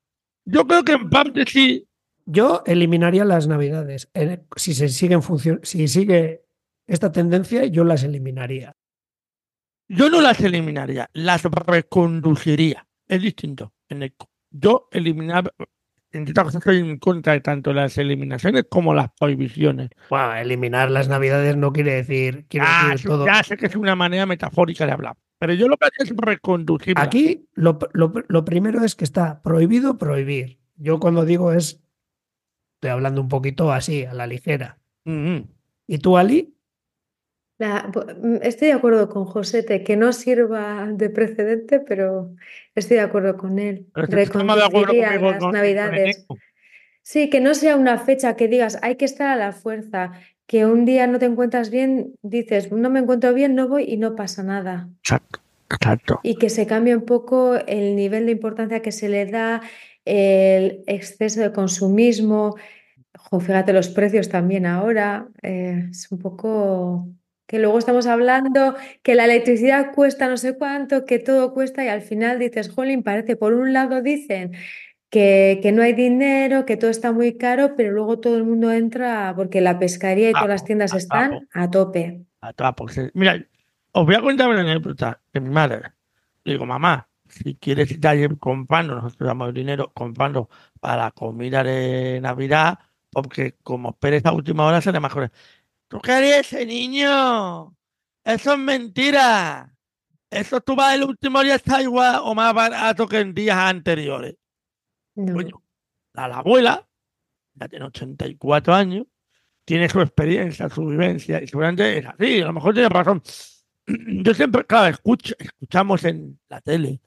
Yo 0.45 0.67
creo 0.67 0.85
que 0.85 0.93
en 0.93 1.09
parte 1.11 1.45
sí, 1.47 1.89
Yo 2.27 2.63
eliminaría 2.67 3.25
las 3.25 3.47
navidades. 3.47 4.11
Si 4.57 4.75
se 4.75 4.89
siguen 4.89 5.21
si 5.63 5.87
sigue 5.89 6.45
esta 6.87 7.11
tendencia, 7.13 7.65
yo 7.67 7.85
las 7.85 8.03
eliminaría. 8.05 8.77
yo 9.89 10.11
no 10.11 10.21
las 10.21 10.41
eliminaría, 10.41 11.09
las 11.13 11.43
reconduciría. 11.45 12.87
es 13.09 13.23
distinto. 13.23 13.73
En 13.89 14.03
el- 14.03 14.15
yo 14.51 14.89
eliminar, 14.91 15.53
entre 16.17 16.33
otras 16.33 16.45
cosas, 16.47 16.61
estoy 16.61 16.79
en 16.79 16.99
contra 16.99 17.33
de 17.35 17.41
tanto 17.41 17.73
las 17.73 17.97
eliminaciones 17.99 18.65
como 18.69 18.95
las 18.95 19.11
prohibiciones. 19.19 19.91
Bueno, 20.11 20.35
eliminar 20.35 20.91
las 20.91 21.09
navidades 21.09 21.57
no 21.57 21.73
quiere 21.73 21.95
decir, 21.95 22.47
quiere 22.49 22.67
Ah, 22.69 22.89
decir 22.93 23.09
todo. 23.09 23.27
ya 23.27 23.43
sé 23.43 23.57
que 23.57 23.67
es 23.67 23.77
una 23.77 23.95
manera 23.95 24.27
metafórica 24.27 24.87
de 24.87 24.93
hablar, 24.93 25.17
pero 25.39 25.53
yo 25.55 25.69
lo 25.69 25.77
que 25.77 25.89
es 25.99 26.13
reconducir. 26.17 26.95
Aquí 26.97 27.47
lo, 27.55 27.79
lo- 27.93 28.13
lo 28.27 28.45
primero 28.45 28.83
es 28.85 28.95
que 28.95 29.05
está 29.05 29.43
prohibido 29.43 29.99
prohibir. 29.99 30.59
Yo 30.77 30.99
cuando 31.01 31.25
digo 31.25 31.53
es, 31.53 31.83
estoy 32.77 32.91
hablando 32.91 33.21
un 33.21 33.29
poquito 33.29 33.73
así, 33.73 34.05
a 34.05 34.13
la 34.15 34.27
ligera. 34.27 34.79
¿Y 35.87 35.99
tú, 35.99 36.19
Ali? 36.19 36.56
La- 37.59 37.91
mm, 38.23 38.37
estoy 38.43 38.69
de 38.69 38.75
acuerdo 38.75 39.09
con 39.09 39.25
Josete, 39.25 39.83
que 39.83 39.97
no 39.97 40.13
sirva 40.13 40.89
de 40.93 41.09
precedente, 41.11 41.81
pero 41.81 42.35
estoy 42.75 42.99
de 42.99 43.03
acuerdo 43.03 43.37
con 43.37 43.59
él. 43.59 43.87
Reconduciría 43.95 45.19
las 45.19 45.43
con- 45.43 45.53
Navidades. 45.53 46.27
Sí, 47.03 47.31
que 47.31 47.41
no 47.41 47.55
sea 47.55 47.77
una 47.77 47.99
fecha 47.99 48.35
que 48.37 48.49
digas, 48.49 48.79
hay 48.83 48.97
que 48.97 49.05
estar 49.05 49.29
a 49.29 49.37
la 49.37 49.53
fuerza, 49.53 50.13
que 50.47 50.67
un 50.67 50.85
día 50.85 51.07
no 51.07 51.19
te 51.19 51.27
encuentras 51.27 51.71
bien, 51.71 52.15
dices, 52.23 52.71
no 52.73 52.91
me 52.91 52.99
encuentro 53.01 53.33
bien, 53.33 53.55
no 53.55 53.69
voy 53.69 53.85
y 53.85 53.97
no 53.97 54.17
pasa 54.17 54.43
nada. 54.43 54.89
Exacto, 55.01 55.41
exacto. 55.71 56.21
Y 56.25 56.35
que 56.37 56.51
se 56.51 56.67
cambie 56.67 56.95
un 56.97 57.05
poco 57.05 57.55
el 57.55 57.95
nivel 57.97 58.27
de 58.27 58.33
importancia 58.33 58.83
que 58.83 58.93
se 58.93 59.09
le 59.09 59.25
da, 59.27 59.63
el 60.05 60.83
exceso 60.87 61.41
de 61.41 61.53
consumismo. 61.53 62.57
Jo, 63.17 63.41
fíjate 63.41 63.73
los 63.73 63.89
precios 63.89 64.29
también 64.29 64.67
ahora. 64.67 65.29
eh, 65.43 65.87
es 65.91 66.11
un 66.13 66.19
poco 66.19 67.09
que 67.47 67.59
luego 67.59 67.79
estamos 67.79 68.07
hablando 68.07 68.75
que 69.03 69.15
la 69.15 69.25
electricidad 69.25 69.93
cuesta 69.95 70.29
no 70.29 70.37
sé 70.37 70.57
cuánto, 70.59 71.05
que 71.05 71.19
todo 71.19 71.55
cuesta 71.55 71.85
y 71.85 71.89
al 71.89 72.03
final 72.03 72.39
dices, 72.39 72.69
jolín, 72.71 73.03
parece, 73.03 73.37
por 73.37 73.55
un 73.55 73.73
lado 73.73 74.03
dicen 74.03 74.53
que, 75.11 75.61
que 75.63 75.73
no 75.73 75.83
hay 75.83 75.93
dinero, 75.93 76.67
que 76.67 76.77
todo 76.77 76.91
está 76.91 77.13
muy 77.13 77.37
caro, 77.39 77.75
pero 77.77 77.93
luego 77.93 78.19
todo 78.19 78.37
el 78.37 78.45
mundo 78.45 78.73
entra 78.73 79.33
porque 79.37 79.61
la 79.61 79.79
pescaría 79.79 80.31
y 80.31 80.33
todas 80.33 80.49
las 80.49 80.65
tiendas 80.65 80.93
están 80.95 81.49
a 81.55 81.71
tope. 81.71 82.25
A 82.41 82.53
ser- 82.89 83.13
Mira, 83.15 83.45
os 83.93 84.05
voy 84.05 84.15
a 84.15 84.21
contar 84.21 84.49
una 84.49 84.61
anécdota 84.61 85.21
de 85.33 85.41
mi 85.41 85.51
madre. 85.51 85.93
Le 86.45 86.53
digo, 86.53 86.67
mamá, 86.67 87.09
si 87.29 87.55
quieres 87.57 87.91
ir 87.91 88.07
a 88.07 88.15
ir 88.15 88.39
comprando, 88.39 88.95
nosotros 88.95 89.27
damos 89.27 89.53
dinero 89.55 89.93
comprando 89.95 90.49
para 90.81 91.05
la 91.05 91.11
comida 91.13 91.65
de 91.65 92.21
Navidad, 92.21 92.79
porque 93.11 93.55
como 93.63 93.91
esperes 93.91 94.25
a 94.27 94.33
última 94.33 94.65
hora 94.67 94.81
será 94.81 95.01
mejor. 95.01 95.31
¿Tú 95.89 96.01
qué 96.01 96.13
harías 96.13 96.53
ese 96.53 96.67
niño? 96.67 97.77
Eso 98.25 98.53
es 98.53 98.59
mentira. 98.59 99.73
Eso 100.31 100.61
tú 100.61 100.75
vas 100.75 100.95
el 100.95 101.05
último 101.05 101.43
día 101.43 101.55
está 101.55 101.81
igual 101.81 102.21
o 102.23 102.35
más 102.35 102.53
barato 102.53 103.07
que 103.07 103.21
en 103.21 103.35
días 103.35 103.57
anteriores. 103.57 104.37
No. 105.15 105.35
Coño, 105.35 105.63
la, 106.13 106.29
la 106.29 106.39
abuela, 106.39 106.89
ya 107.55 107.69
tiene 107.69 107.87
84 107.87 108.75
años, 108.75 109.07
tiene 109.65 109.89
su 109.89 110.01
experiencia, 110.01 110.69
su 110.69 110.87
vivencia, 110.87 111.43
y 111.43 111.47
seguramente 111.47 111.99
es 111.99 112.07
así, 112.07 112.41
a 112.41 112.47
lo 112.47 112.53
mejor 112.53 112.75
tiene 112.75 112.89
razón. 112.89 113.23
Yo 113.87 114.35
siempre, 114.35 114.65
claro, 114.65 114.89
escucho, 114.89 115.35
escuchamos 115.39 116.05
en 116.05 116.39
la 116.49 116.61
tele, 116.61 117.01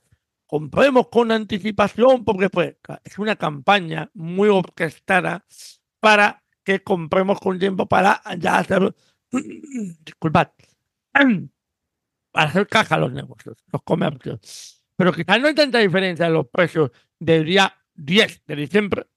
compremos 0.47 1.09
con 1.09 1.31
anticipación, 1.31 2.25
porque 2.25 2.49
pues, 2.49 2.75
es 3.03 3.19
una 3.19 3.35
campaña 3.35 4.09
muy 4.13 4.49
orquestada 4.49 5.45
para 5.99 6.43
que 6.69 6.83
compremos 6.83 7.39
con 7.39 7.57
tiempo 7.57 7.87
para 7.87 8.21
ya 8.37 8.59
hacer, 8.59 8.93
disculpad, 10.05 10.49
para 12.31 12.47
hacer 12.47 12.67
caja 12.67 12.95
los 12.99 13.11
negocios, 13.11 13.57
los 13.73 13.81
comercios. 13.81 14.83
Pero 14.95 15.11
quizás 15.11 15.41
no 15.41 15.47
hay 15.47 15.55
tanta 15.55 15.79
diferencia 15.79 16.27
en 16.27 16.33
los 16.33 16.47
precios 16.47 16.91
del 17.17 17.45
día 17.45 17.73
10 17.95 18.43
de 18.45 18.55
diciembre 18.55 19.07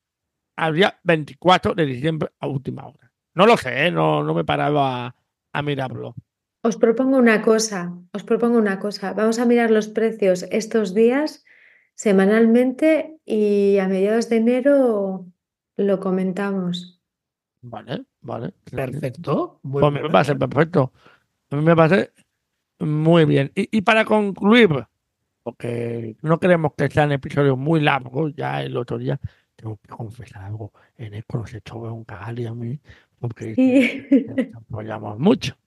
al 0.56 0.74
día 0.74 0.98
24 1.02 1.74
de 1.74 1.84
diciembre 1.84 2.30
a 2.40 2.46
última 2.46 2.86
hora. 2.86 3.12
No 3.34 3.44
lo 3.44 3.58
sé, 3.58 3.86
¿eh? 3.86 3.90
no, 3.90 4.24
no 4.24 4.32
me 4.32 4.40
he 4.40 4.44
parado 4.44 4.80
a, 4.80 5.14
a 5.52 5.62
mirarlo. 5.62 6.14
Os 6.62 6.78
propongo 6.78 7.18
una 7.18 7.42
cosa, 7.42 7.92
os 8.14 8.24
propongo 8.24 8.56
una 8.56 8.78
cosa. 8.78 9.12
Vamos 9.12 9.38
a 9.38 9.44
mirar 9.44 9.70
los 9.70 9.88
precios 9.88 10.46
estos 10.50 10.94
días 10.94 11.44
semanalmente 11.94 13.18
y 13.26 13.76
a 13.76 13.88
mediados 13.88 14.30
de 14.30 14.36
enero 14.36 15.26
lo 15.76 16.00
comentamos. 16.00 17.01
Vale, 17.62 18.04
vale. 18.20 18.52
Perfecto. 18.70 19.60
Muy 19.62 19.80
Pues 19.80 19.92
me 19.92 20.10
parece 20.10 20.34
perfecto. 20.36 20.92
A 21.50 21.56
mí 21.56 21.62
me 21.62 21.76
parece 21.76 22.12
muy 22.80 23.24
bien. 23.24 23.52
Y, 23.54 23.68
y 23.78 23.82
para 23.82 24.04
concluir, 24.04 24.84
porque 25.42 26.16
no 26.22 26.38
queremos 26.40 26.72
que 26.76 26.88
sean 26.90 27.12
episodios 27.12 27.56
muy 27.56 27.80
largos, 27.80 28.34
ya 28.36 28.62
el 28.62 28.76
otro 28.76 28.98
día 28.98 29.20
tengo 29.56 29.76
que 29.76 29.88
confesar 29.88 30.44
algo. 30.44 30.72
En 30.96 31.14
esto 31.14 31.38
nos 31.38 31.54
echó 31.54 31.78
un 31.78 32.04
cagal 32.04 32.38
y 32.40 32.46
a 32.46 32.54
mí, 32.54 32.80
porque 33.20 33.54
Sí. 33.54 34.06
nos 34.52 34.56
apoyamos 34.62 35.18
mucho. 35.18 35.56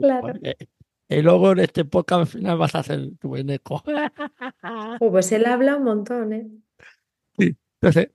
Claro. 0.00 0.20
pues, 0.22 0.38
eh, 0.44 0.66
Y 1.08 1.20
luego 1.22 1.52
en 1.52 1.58
este 1.58 1.84
podcast 1.84 2.20
al 2.20 2.26
final 2.26 2.58
vas 2.58 2.74
a 2.74 2.78
hacer 2.78 3.00
tu 3.18 3.36
eneco. 3.36 3.82
Oh, 5.00 5.10
pues 5.10 5.32
él 5.32 5.44
habla 5.46 5.76
un 5.76 5.84
montón, 5.84 6.32
¿eh? 6.32 6.46
Entonces, 7.36 8.10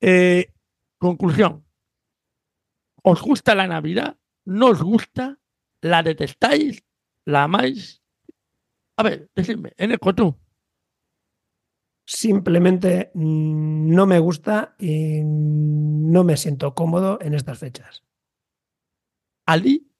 eh, 0.00 0.50
conclusión. 0.98 1.62
¿Os 3.06 3.20
gusta 3.20 3.54
la 3.54 3.66
Navidad? 3.66 4.16
¿No 4.46 4.68
os 4.68 4.82
gusta? 4.82 5.38
¿La 5.82 6.02
detestáis? 6.02 6.82
¿La 7.26 7.44
amáis? 7.44 8.02
A 8.96 9.02
ver, 9.02 9.30
decidme, 9.34 9.72
Eneco, 9.76 10.14
tú. 10.14 10.34
Simplemente 12.06 13.10
no 13.14 14.06
me 14.06 14.18
gusta 14.18 14.74
y 14.78 15.20
no 15.22 16.24
me 16.24 16.36
siento 16.36 16.74
cómodo 16.74 17.18
en 17.20 17.34
estas 17.34 17.58
fechas. 17.58 18.02
Ali, 19.46 19.90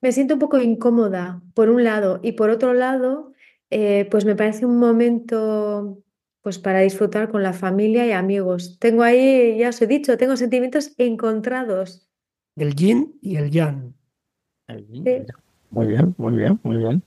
Me 0.00 0.12
siento 0.12 0.34
un 0.34 0.40
poco 0.40 0.58
incómoda, 0.58 1.42
por 1.54 1.70
un 1.70 1.84
lado, 1.84 2.20
y 2.22 2.32
por 2.32 2.50
otro 2.50 2.72
lado, 2.74 3.32
eh, 3.70 4.06
pues 4.10 4.24
me 4.24 4.36
parece 4.36 4.66
un 4.66 4.78
momento 4.78 6.02
pues 6.42 6.58
para 6.58 6.80
disfrutar 6.80 7.30
con 7.30 7.42
la 7.42 7.52
familia 7.52 8.06
y 8.06 8.12
amigos. 8.12 8.78
Tengo 8.80 9.02
ahí, 9.02 9.58
ya 9.58 9.68
os 9.70 9.82
he 9.82 9.86
dicho, 9.86 10.16
tengo 10.16 10.36
sentimientos 10.36 10.94
encontrados. 10.98 12.07
El 12.58 12.74
yin 12.74 13.16
y 13.22 13.36
el 13.36 13.50
yang. 13.50 13.94
Muy 15.70 15.86
bien, 15.86 16.14
muy 16.18 16.36
bien, 16.36 16.60
muy 16.64 16.76
bien. 16.78 17.04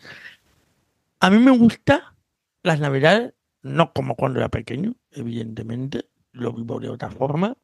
A 1.19 1.29
mí 1.29 1.39
me 1.39 1.51
gusta 1.51 2.15
las 2.63 2.79
Navidades, 2.79 3.33
no 3.61 3.91
como 3.93 4.15
cuando 4.15 4.39
era 4.39 4.49
pequeño, 4.49 4.95
evidentemente, 5.11 6.05
lo 6.31 6.53
vivo 6.53 6.79
de 6.79 6.89
otra 6.89 7.11
forma, 7.11 7.57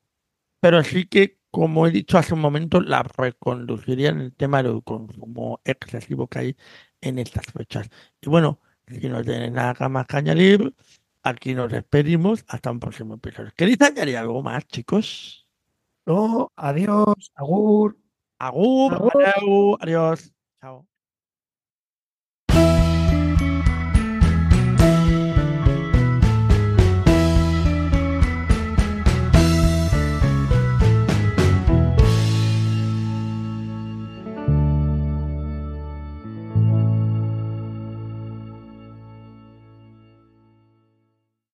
pero 0.60 0.84
sí 0.84 1.06
que, 1.06 1.40
como 1.50 1.88
he 1.88 1.92
dicho 1.92 2.18
hace 2.18 2.34
un 2.34 2.42
momento, 2.42 2.82
la 2.82 3.04
reconduciría 3.04 4.10
en 4.10 4.20
el 4.20 4.34
tema 4.36 4.62
del 4.62 4.84
consumo 4.84 5.62
excesivo 5.64 6.28
que 6.28 6.40
hay 6.40 6.58
en 7.02 7.20
estas 7.20 7.46
fechas. 7.46 7.90
Y 8.22 8.30
bueno, 8.30 8.60
si 8.88 9.08
no 9.08 9.24
tenéis 9.24 9.54
nada 9.54 9.88
más 9.88 10.08
que 10.08 10.18
añadir, 10.18 10.76
aquí 11.24 11.56
nos 11.56 11.72
despedimos 11.72 12.44
hasta 12.50 12.70
un 12.70 12.80
próximo 12.80 13.16
episodio. 13.16 13.52
¿Queréis 13.56 13.82
añadir 13.82 14.18
algo 14.18 14.44
más, 14.44 14.68
chicos? 14.68 15.47
No, 16.08 16.50
adiós, 16.56 17.30
agur. 17.36 17.98
Agur, 18.40 18.94
Agur. 18.94 19.78
adiós. 19.82 20.32
Chao. 20.62 20.86